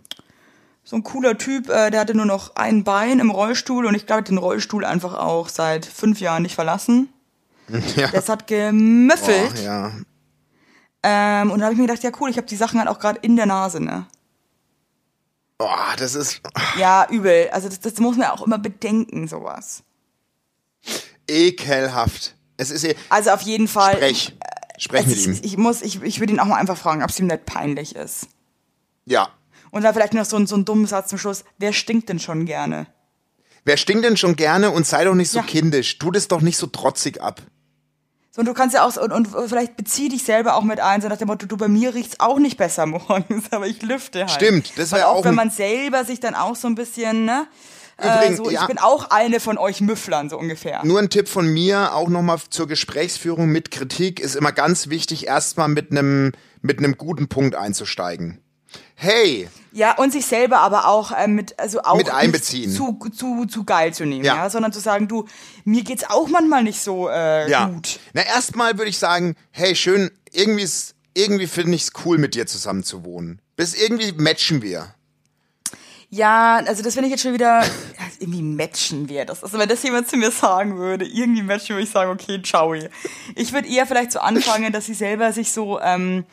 [0.84, 4.06] So ein cooler Typ, äh, der hatte nur noch ein Bein im Rollstuhl und ich
[4.06, 7.08] glaube, den Rollstuhl einfach auch seit fünf Jahren nicht verlassen.
[7.96, 8.08] Ja.
[8.08, 9.54] Das hat gemüffelt.
[9.54, 9.92] Boah, ja.
[11.02, 12.98] Ähm, und da habe ich mir gedacht, ja cool, ich habe die Sachen halt auch
[12.98, 14.06] gerade in der Nase, ne?
[15.58, 16.40] Boah, das ist
[16.78, 17.48] Ja, übel.
[17.50, 19.82] Also das, das muss man auch immer bedenken, sowas.
[21.28, 22.34] ekelhaft.
[22.56, 22.94] Es ist eh.
[23.08, 23.94] Also auf jeden Fall.
[23.94, 24.36] Sprech.
[24.78, 25.40] Sprech Es mit ist, ihm.
[25.44, 27.94] ich muss, ich, ich würde ihn auch mal einfach fragen, ob es ihm nicht peinlich
[27.94, 28.26] ist.
[29.06, 29.28] Ja.
[29.70, 31.44] Und dann vielleicht noch so, ein- so einen dummen Satz zum Schluss.
[31.58, 32.86] Wer stinkt denn schon gerne?
[33.64, 35.44] Wer stinkt denn schon gerne und sei doch nicht so Ja.
[35.44, 35.98] kindisch.
[35.98, 37.40] Tu das doch nicht so trotzig ab.
[38.34, 41.00] So, und du kannst ja auch, und, und vielleicht bezieh dich selber auch mit ein,
[41.00, 44.20] so nach dem Motto, du, bei mir riecht's auch nicht besser morgens, aber ich lüfte
[44.20, 44.30] halt.
[44.32, 47.26] Stimmt, das Weil wär auch auch wenn man selber sich dann auch so ein bisschen,
[47.26, 47.46] ne,
[47.96, 48.66] äh, Übrigens, so, ich ja.
[48.66, 50.84] bin auch eine von euch Müfflern, so ungefähr.
[50.84, 55.28] Nur ein Tipp von mir, auch nochmal zur Gesprächsführung mit Kritik, ist immer ganz wichtig,
[55.28, 58.40] erstmal mit einem mit einem guten Punkt einzusteigen.
[58.96, 62.70] Hey, Ja, und sich selber aber auch äh, mit, also auch Mit einbeziehen.
[62.70, 64.36] Zu, zu, zu geil zu nehmen, Ja.
[64.36, 64.50] ja.
[64.50, 65.26] sondern zu sagen, du,
[65.64, 67.66] mir geht's auch manchmal nicht so äh, ja.
[67.66, 67.98] gut.
[68.12, 72.34] Na, erstmal würde ich sagen, hey, schön, irgendwie, ist- irgendwie finde ich es cool, mit
[72.34, 73.40] dir zusammen zu wohnen.
[73.56, 74.94] Bis irgendwie matchen wir.
[76.10, 77.64] Ja, also das finde ich jetzt schon wieder,
[78.20, 79.42] irgendwie matchen wir das.
[79.42, 82.74] Also wenn das jemand zu mir sagen würde, irgendwie matchen würde ich sagen, okay, ciao.
[83.34, 86.24] Ich würde eher vielleicht so anfangen, dass sie selber sich so, ähm,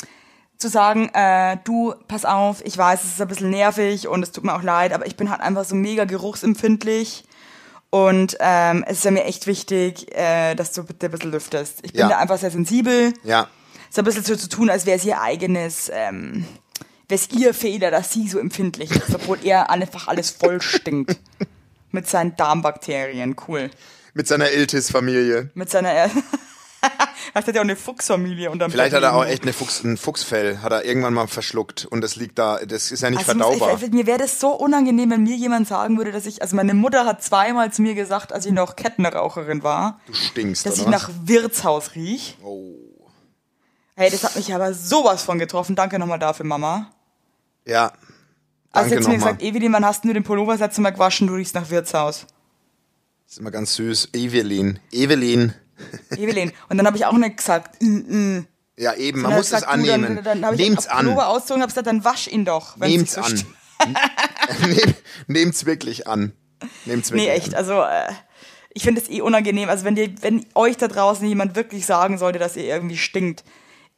[0.62, 4.32] zu sagen, äh, du, pass auf, ich weiß, es ist ein bisschen nervig und es
[4.32, 7.26] tut mir auch leid, aber ich bin halt einfach so mega geruchsempfindlich.
[7.90, 11.80] Und ähm, es ist ja mir echt wichtig, äh, dass du bitte ein bisschen lüftest.
[11.84, 12.10] Ich bin Ja.
[12.10, 13.14] da einfach sehr sensibel.
[13.24, 13.48] Ja.
[13.90, 16.46] So ein bisschen so zu tun, als wäre es ihr eigenes, ähm,
[17.10, 21.20] wäre es ihr Fehler, dass sie so empfindlich ist, obwohl er einfach alles voll stinkt.
[21.92, 23.70] Mit seinen Darmbakterien, cool.
[24.14, 25.50] Mit seiner Iltis-Familie.
[25.56, 26.10] Mit seiner,
[27.34, 29.98] Vielleicht hat er auch eine Fuchsfamilie unterm Vielleicht hat er auch echt eine Fuchs, ein
[29.98, 33.32] Fuchsfell, hat er irgendwann mal verschluckt und das liegt da, das ist ja nicht Also
[33.32, 33.82] ich muss- verdaubar.
[33.84, 36.74] Ich, mir wäre das so unangenehm, wenn mir jemand sagen würde, dass ich, also meine
[36.74, 40.86] Mutter hat zweimal zu mir gesagt, als ich noch Kettenraucherin war, du stinkst, dass ich
[40.86, 40.92] was?
[40.92, 42.38] nach Wirtshaus riech.
[42.44, 42.76] Oh.
[43.96, 45.76] Hey, das hat mich aber sowas von getroffen.
[45.76, 46.92] Danke nochmal dafür, Mama.
[47.66, 47.92] Ja.
[48.72, 51.28] Also Danke jetzt mir gesagt, Evelyn, wann hast du den Pullover das letzte Mal gewaschen?
[51.28, 52.26] Du riechst nach Wirtshaus.
[53.28, 54.10] Ist immer ganz süß.
[54.14, 54.80] Evelyn.
[54.92, 55.54] Evelyn.
[56.18, 56.52] Evelyn.
[56.70, 58.48] Und dann habe ich auch nicht gesagt, mm, mm.
[58.78, 60.22] Ja, eben, Dann man muss es gesagt, du, annehmen.
[60.24, 61.06] Dann, dann ich Nehmt's an.
[61.06, 62.78] Pullover ausgezogen und habe gesagt, dann wasch ihn doch.
[62.78, 63.44] Nehmt's so an.
[64.68, 64.94] Nehm,
[65.28, 66.34] nehmt's wirklich an.
[66.86, 67.54] Nehmt's wirklich Nee, echt.
[67.54, 67.56] an.
[67.56, 68.12] Also, äh,
[68.74, 69.70] ich finde es eh unangenehm.
[69.70, 73.44] Also, wenn, dir, wenn euch da draußen jemand wirklich sagen sollte, dass ihr irgendwie stinkt,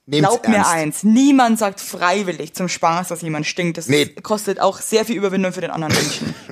[0.05, 0.71] Nehmt's glaubt mir ernst.
[0.71, 1.03] eins.
[1.03, 3.77] Niemand sagt freiwillig zum Spaß, dass jemand stinkt.
[3.77, 4.07] Das Nee.
[4.07, 6.35] kostet auch sehr viel Überwindung für den anderen Menschen.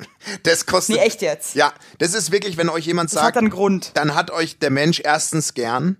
[0.43, 0.97] Das kostet.
[0.97, 1.55] Nee, echt jetzt.
[1.55, 3.89] Ja, das ist wirklich, wenn euch jemand Das hat sagt, einen Grund.
[3.95, 5.97] dann hat euch der Mensch erstens gern.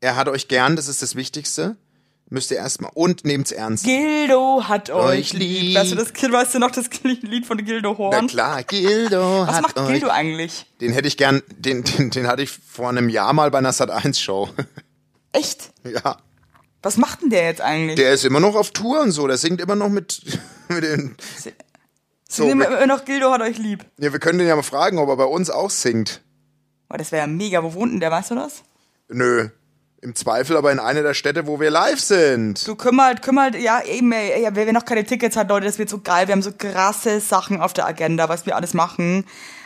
[0.00, 1.76] Er hat euch gern, das ist das Wichtigste.
[2.30, 2.90] Müsst ihr erstmal.
[2.94, 3.84] Und nehmt's ernst.
[3.84, 5.60] Gildo hat euch lieb.
[5.60, 5.76] lieb.
[5.76, 8.26] Weißt du, das, weißt du noch das Lied von Gildo Na Horn?
[8.26, 9.88] klar, Gildo Was hat macht euch.
[9.88, 10.64] Gildo eigentlich?
[10.80, 13.74] Den hätte ich gern, den, den, den hatte ich vor einem Jahr mal bei einer
[13.74, 14.48] Sat 1 Show.
[15.32, 15.72] Echt?
[15.84, 16.16] ja.
[16.82, 17.96] Was macht denn der jetzt eigentlich?
[17.96, 20.22] Der ist immer noch auf Tour und so, der singt immer noch mit,
[20.68, 21.16] mit den.
[21.36, 21.52] Sie
[22.28, 23.84] So, wir, immer noch Gildo hat euch lieb.
[23.98, 26.20] ja, wir können den ja mal fragen, ob er bei uns auch singt.
[26.90, 27.62] Oh, das wäre ja mega.
[27.62, 28.62] Wo wohnt denn der, weißt du das?
[29.08, 29.48] Nö.
[30.02, 32.66] Im Zweifel aber in einer der Städte, wo wir live sind.
[32.66, 35.78] Du kümmert, kümmert, ja, eben, ey, ja, wer wer noch keine Tickets hat, Leute, das
[35.78, 36.26] wird so geil.
[36.26, 39.24] Wir haben so krasse Sachen auf der Agenda, was wir alles machen.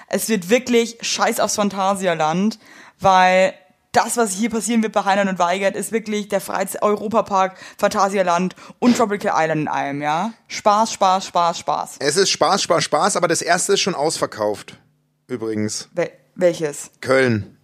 [0.09, 2.59] Es wird wirklich scheiß aufs Phantasialand,
[3.01, 3.55] weil
[3.97, 8.55] das, was hier passieren wird bei Heinlein und Weigert, ist wirklich der Freiz Europapark, Phantasialand
[8.79, 10.33] und Tropical Island in einem, ja?
[10.49, 11.97] Spaß, Spaß, Spaß, Spaß.
[12.01, 14.79] Es ist Spaß, Spaß, Spaß, aber das erste ist schon ausverkauft.
[15.27, 15.89] Übrigens.
[15.93, 16.91] Wel welches?
[17.01, 17.57] Köln.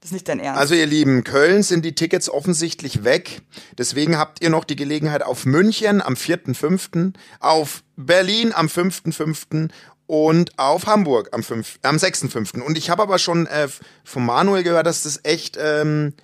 [0.00, 0.60] Das ist nicht dein Ernst.
[0.60, 3.40] Also ihr Lieben, Köln sind die Tickets offensichtlich weg.
[3.78, 9.70] Deswegen habt ihr noch die Gelegenheit auf München am 4.5., auf Berlin am 5.5.
[10.06, 12.60] und auf Hamburg am, 5, am 6.5.
[12.60, 13.68] Und ich habe aber schon äh,
[14.04, 16.14] von Manuel gehört, dass das echt, ähm,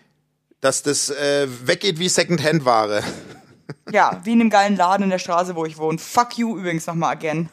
[0.61, 3.03] dass das äh, weggeht wie Secondhand-Ware.
[3.93, 5.99] ja, wie in einem geilen Laden in der Straße, wo ich wohne.
[5.99, 7.49] Fuck you übrigens nochmal again.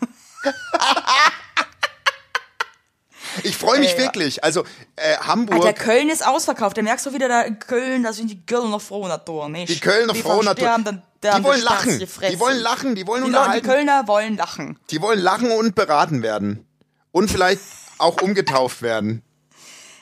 [3.43, 3.99] Ich freue mich ja.
[3.99, 4.43] wirklich.
[4.43, 4.63] Also
[4.95, 5.63] äh, Hamburg.
[5.63, 6.77] Alter, Köln ist ausverkauft.
[6.77, 9.69] Da merkst du wieder, da in Köln, da sind die Kölner Frauen da, nicht?
[9.69, 11.03] die Kölner Die Frauen versterben, dann-
[11.35, 11.99] die wollen lachen.
[11.99, 13.67] Die wollen lachen, die wollen Die, Leute, die unterhalten.
[13.67, 14.79] Kölner wollen lachen.
[14.89, 16.65] Die wollen lachen und beraten werden.
[17.11, 17.61] Und vielleicht
[17.97, 19.23] auch umgetauft werden.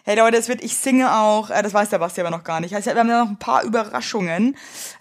[0.07, 2.59] Hey Leute, es wird, ich singe auch, äh, das weiß der Basti aber noch gar
[2.59, 2.75] nicht.
[2.75, 4.55] Also, wir haben ja noch ein paar Überraschungen,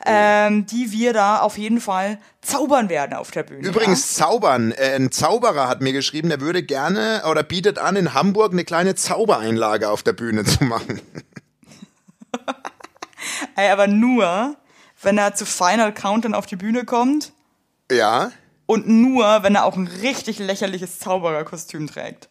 [0.07, 3.69] ähm, die wir da auf jeden Fall zaubern werden auf der Bühne.
[3.69, 4.73] Übrigens Zaubern.
[4.73, 8.65] Äh, ein Zauberer hat mir geschrieben, der würde gerne oder bietet an, in Hamburg eine
[8.65, 11.03] kleine Zaubereinlage auf der Bühne zu machen.
[11.15, 12.55] Ja?
[13.57, 14.57] Ey, aber nur,
[15.05, 17.33] wenn er zu Final Countdown auf die Bühne kommt
[17.91, 18.33] Ja.
[18.67, 22.29] Und nur, wenn er auch ein richtig lächerliches Zaubererkostüm trägt.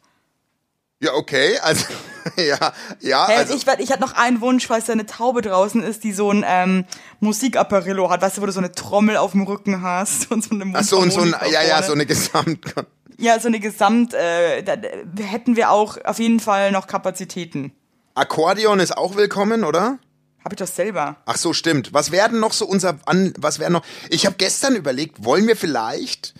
[1.04, 1.86] Ja, okay, also,
[2.38, 5.84] ja, ja, Hey, also, ich, ich hatte noch einen Wunsch, falls da eine Taube draußen
[5.84, 6.86] ist, die so ein ähm,
[7.20, 10.56] Musikapparillo hat, weißt du, wo du so eine Trommel auf dem Rücken hast und so
[10.56, 12.74] eine ach so, und so ein, ja, ja, so eine Gesamt,
[13.18, 17.74] Ja, so eine Gesamt, äh, da, da hätten wir auch auf jeden Fall noch Kapazitäten.
[18.16, 20.00] Akkordeon ist auch willkommen, oder?
[20.44, 21.18] Hab ich das selber.
[21.26, 21.94] Ach so, stimmt.
[21.94, 25.56] Was werden noch so unser an was wären noch Ich habe gestern überlegt, wollen wir
[25.56, 26.34] vielleicht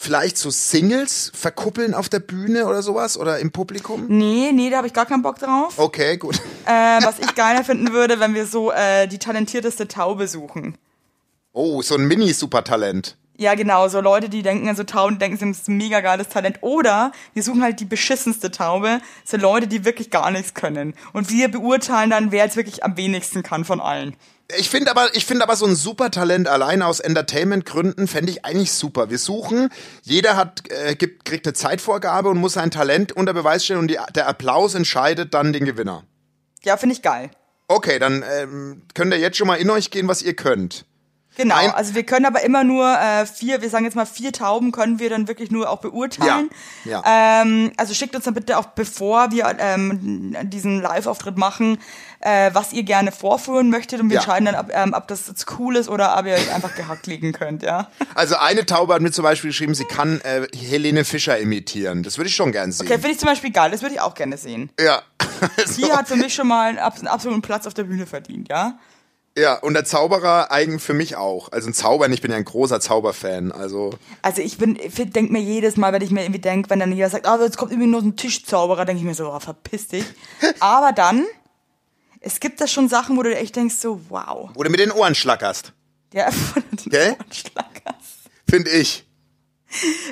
[0.00, 4.06] vielleicht so Singles verkuppeln auf der Bühne oder sowas oder im Publikum?
[4.08, 5.78] Nee, nee, da habe ich gar keinen Bock drauf.
[5.78, 6.40] Okay, gut.
[6.64, 10.78] Äh, was ich geiler finden würde, wenn wir so äh, die talentierteste Taube suchen.
[11.52, 13.16] Oh, so ein Mini Supertalent.
[13.40, 16.28] Ja, genau, so Leute, die denken an so Tauben, denken, sie haben ein mega geiles
[16.28, 16.58] Talent.
[16.60, 20.92] Oder wir suchen halt die beschissenste Taube, so Leute, die wirklich gar nichts können.
[21.14, 24.14] Und wir beurteilen dann, wer jetzt wirklich am wenigsten kann von allen.
[24.58, 28.72] Ich finde aber, ich finde aber so ein Supertalent allein aus Entertainment-Gründen fände ich eigentlich
[28.72, 29.08] super.
[29.08, 29.70] Wir suchen,
[30.02, 33.88] jeder hat, äh, gibt, kriegt eine Zeitvorgabe und muss sein Talent unter Beweis stellen und
[33.88, 36.04] die, der Applaus entscheidet dann den Gewinner.
[36.62, 37.30] Ja, finde ich geil.
[37.68, 40.84] Okay, dann ähm, könnt ihr jetzt schon mal in euch gehen, was ihr könnt.
[41.42, 44.32] Genau, Ein- also wir können aber immer nur äh, vier, wir sagen jetzt mal vier
[44.32, 46.50] Tauben, können wir dann wirklich nur auch beurteilen.
[46.84, 51.78] Ja, Ähm, also schickt uns dann bitte auch, bevor wir ähm, diesen Live-Auftritt machen,
[52.20, 54.20] äh, was ihr gerne vorführen möchtet und wir Ja.
[54.20, 57.06] entscheiden dann, ob, ähm, ob das jetzt cool ist oder ob ihr euch einfach gehackt
[57.06, 57.88] liegen könnt, ja.
[58.14, 62.02] Also eine Taube hat mir zum Beispiel geschrieben, sie kann äh, Helene Fischer imitieren.
[62.02, 62.86] Das würde ich schon gern sehen.
[62.86, 64.70] Okay, finde ich zum Beispiel geil, das würde ich auch gerne sehen.
[64.78, 65.00] ja.
[65.56, 68.74] Also, Die hat für mich schon mal einen absoluten Platz auf der Bühne verdient, ja.
[69.40, 71.50] Ja, und der Zauberer eigen für mich auch.
[71.52, 73.52] Also ein Zaubern, ich bin ja ein großer Zauberfan.
[73.52, 73.90] Also
[74.22, 76.92] Also ich bin, ich denke mir jedes Mal, wenn ich mir irgendwie denke, wenn dann
[76.92, 79.40] jeder sagt, ah, jetzt kommt irgendwie nur so ein Tischzauberer, denke ich mir so, oh,
[79.40, 80.04] verpiss dich.
[80.60, 81.26] Aber dann,
[82.20, 84.50] es gibt da schon Sachen, wo du echt denkst, so, wow.
[84.54, 85.72] wo du mit den Ohren schlackerst,
[86.12, 87.16] Ja, von den Gell?
[87.18, 88.04] Ohrenschlagers.
[88.48, 89.06] finde ich.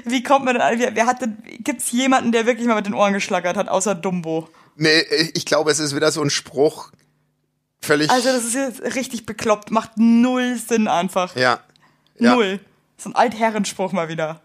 [0.05, 2.95] Wie kommt man denn, wer, wer hat denn, gibt's jemanden, der wirklich mal mit den
[2.95, 4.49] Ohren geschlackert hat, außer Dumbo?
[4.77, 5.01] Nee,
[5.35, 6.93] ich glaube, es ist wieder so ein Spruch.
[7.89, 8.11] Völlig.
[8.11, 11.35] Also das ist jetzt richtig bekloppt, macht null Sinn einfach.
[11.37, 11.61] ja.
[12.19, 12.35] ja.
[12.35, 12.61] Null.
[12.99, 14.43] So ein Altherrenspruch mal wieder.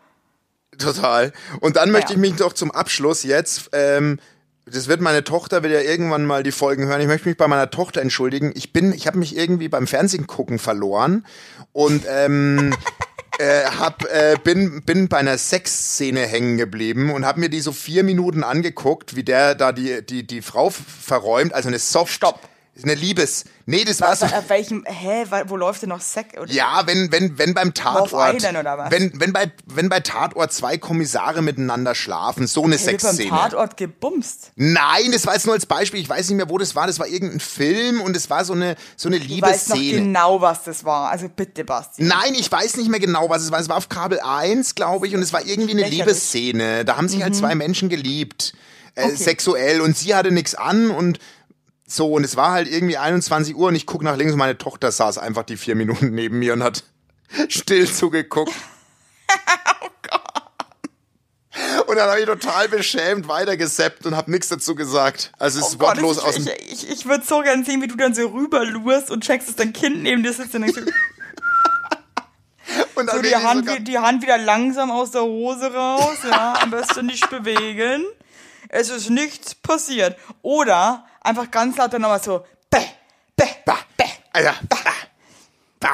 [0.78, 1.34] Total.
[1.60, 2.16] Und dann möchte Ja.
[2.16, 4.18] ich mich doch zum Abschluss jetzt, ähm,
[4.66, 7.02] das wird meine Tochter, ja irgendwann mal die Folgen hören.
[7.02, 8.54] Ich möchte mich bei meiner Tochter entschuldigen.
[8.56, 11.26] Ich bin, ich habe mich irgendwie beim Fernsehen gucken verloren
[11.74, 12.74] und ähm,
[13.40, 17.74] äh, hab, äh, bin, bin bei einer Sexszene hängen geblieben und habe mir die so
[17.74, 22.14] vier Minuten angeguckt, wie der da die, die, die Frau verräumt, also eine Soft.
[22.14, 22.40] Stopp.
[22.82, 23.46] Eine Liebes.
[23.68, 24.26] Nee, das war so.
[24.26, 26.36] Auf welchem, hä, wo läuft denn noch Sex?
[26.38, 26.52] Oder?
[26.52, 28.92] Ja, wenn, wenn, wenn beim Tatort, Island oder was?
[28.92, 33.16] wenn, wenn bei, wenn bei Tatort zwei Kommissare miteinander schlafen, so eine Hey, wird beim
[33.16, 33.30] Sexszene.
[33.30, 34.52] Tatort gebumst.
[34.56, 36.00] Nein, das war jetzt nur als Beispiel.
[36.00, 36.88] Ich weiß nicht mehr, wo das war.
[36.88, 40.06] Das war irgendein Film und es war so eine, so eine Du weißt noch Liebesszene.
[40.06, 41.12] genau, was das war.
[41.12, 42.04] Also bitte, Basti.
[42.04, 43.60] Nein, ich weiß nicht mehr genau, was es war.
[43.60, 45.86] Es war auf Kabel 1, glaube ich, und es war irgendwie eine.
[45.86, 45.92] Mhm.
[45.92, 46.86] Liebesszene.
[46.86, 48.54] Da haben sich halt zwei Menschen geliebt.
[48.96, 49.82] Äh, Sexuell.
[49.82, 51.20] Und sie hatte nichts an und
[51.96, 52.12] so.
[52.14, 54.92] Und es war halt irgendwie 21 Uhr und ich guck nach links und meine Tochter
[54.92, 56.84] saß einfach die vier Minuten neben mir und hat
[57.50, 58.54] still zugeguckt.
[61.86, 65.32] Oh Und dann habe ich total beschämt weitergesappt und habe nichts dazu gesagt.
[65.38, 67.80] Also es Oh ist Gott, wortlos aus dem ich, ich, ich würde so gern sehen,
[67.84, 70.80] wie du dann so rüberlurst und checkst, dass dein Kind neben dir sitzt und denkst,
[72.96, 76.56] und dann so die Hand, sogar- die Hand wieder langsam aus der Hose raus, ja,
[76.60, 78.04] am besten nicht bewegen.
[78.70, 80.18] Es ist nichts passiert.
[80.42, 82.80] Oder einfach ganz laut dann nochmal so, bäh,
[83.36, 84.06] bäh, Bah, bäh.
[84.34, 84.56] Alter.
[84.70, 84.78] Bah,
[85.80, 85.90] bah,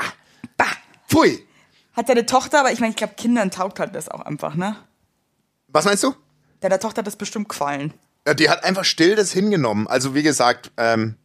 [0.58, 0.66] bah.
[1.08, 1.46] Pfui.
[1.94, 4.76] Hat deine Tochter, aber ich meine, ich glaube, Kindern taugt halt das auch einfach, ne?
[5.68, 6.14] Was meinst du?
[6.62, 7.94] Deiner Tochter hat das bestimmt gefallen.
[8.28, 9.88] Ja, die hat einfach still das hingenommen.
[9.88, 11.16] Also wie gesagt, ähm,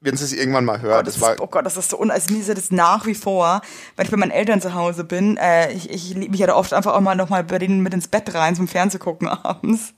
[0.00, 1.90] wenn sie es irgendwann mal hört, Oh, das das war ist, oh Gott, das ist
[1.90, 3.60] so un also mir ist ja das nach wie vor,
[3.96, 6.54] wenn ich bei meinen Eltern zu Hause bin, äh, ich, ich liebe mich ja da
[6.54, 9.28] oft einfach auch mal noch mal bei denen mit ins Bett rein zum Fernsehen gucken
[9.28, 9.92] abends.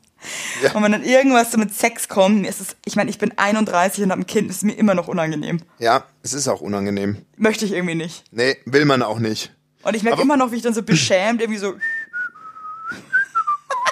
[0.62, 0.72] Ja.
[0.72, 4.04] Und wenn dann irgendwas so mit Sex kommt, ist es, ich meine, ich bin 31
[4.04, 5.60] und habe ein Kind, ist mir immer noch unangenehm.
[5.78, 7.24] ja, es ist auch unangenehm.
[7.36, 8.24] Möchte ich irgendwie nicht.
[8.30, 9.52] Nee, will man auch nicht.
[9.82, 11.74] Und ich merke immer noch, wie ich dann so beschämt irgendwie so,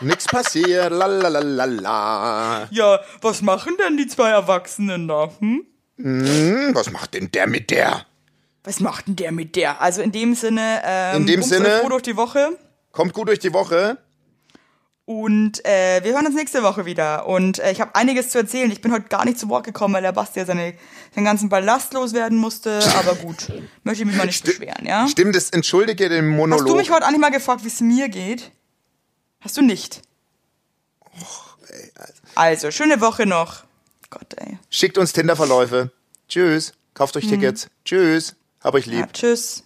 [0.02, 2.68] Nix passiert, la la la la la.
[2.70, 5.30] ja, was machen denn die zwei Erwachsenen da?
[5.40, 5.66] Hm?
[5.98, 8.06] Hm, was macht denn der mit der?
[8.64, 9.80] Was macht denn der mit der?
[9.82, 12.56] Also in dem Sinne, ähm, In dem Sinne- froh durch die Woche.
[12.92, 13.98] Kommt gut durch die Woche.
[15.10, 17.26] Und äh, wir hören uns nächste Woche wieder.
[17.26, 18.70] Und äh, ich habe einiges zu erzählen.
[18.70, 20.74] Ich bin heute gar nicht zu Wort gekommen, weil der Basti ja seine,
[21.12, 22.78] seinen ganzen Ballast loswerden musste.
[22.96, 23.48] Aber gut,
[23.82, 25.08] möchte ich mich mal nicht beschweren, ja?
[25.08, 26.60] Stimmt, das entschuldige den Monolog.
[26.60, 28.52] Hast du mich heute eigentlich mal gefragt, wie es mir geht?
[29.40, 30.00] Hast du nicht?
[32.36, 33.64] Also, schöne Woche noch.
[34.10, 34.58] Gott, ey.
[34.68, 35.90] Schickt uns Tinder-Verläufe.
[36.28, 36.72] Tschüss.
[36.94, 37.66] Kauft euch Tickets.
[37.84, 38.36] Tschüss.
[38.62, 39.00] Hab euch lieb.
[39.00, 39.64] Ja, tschüss.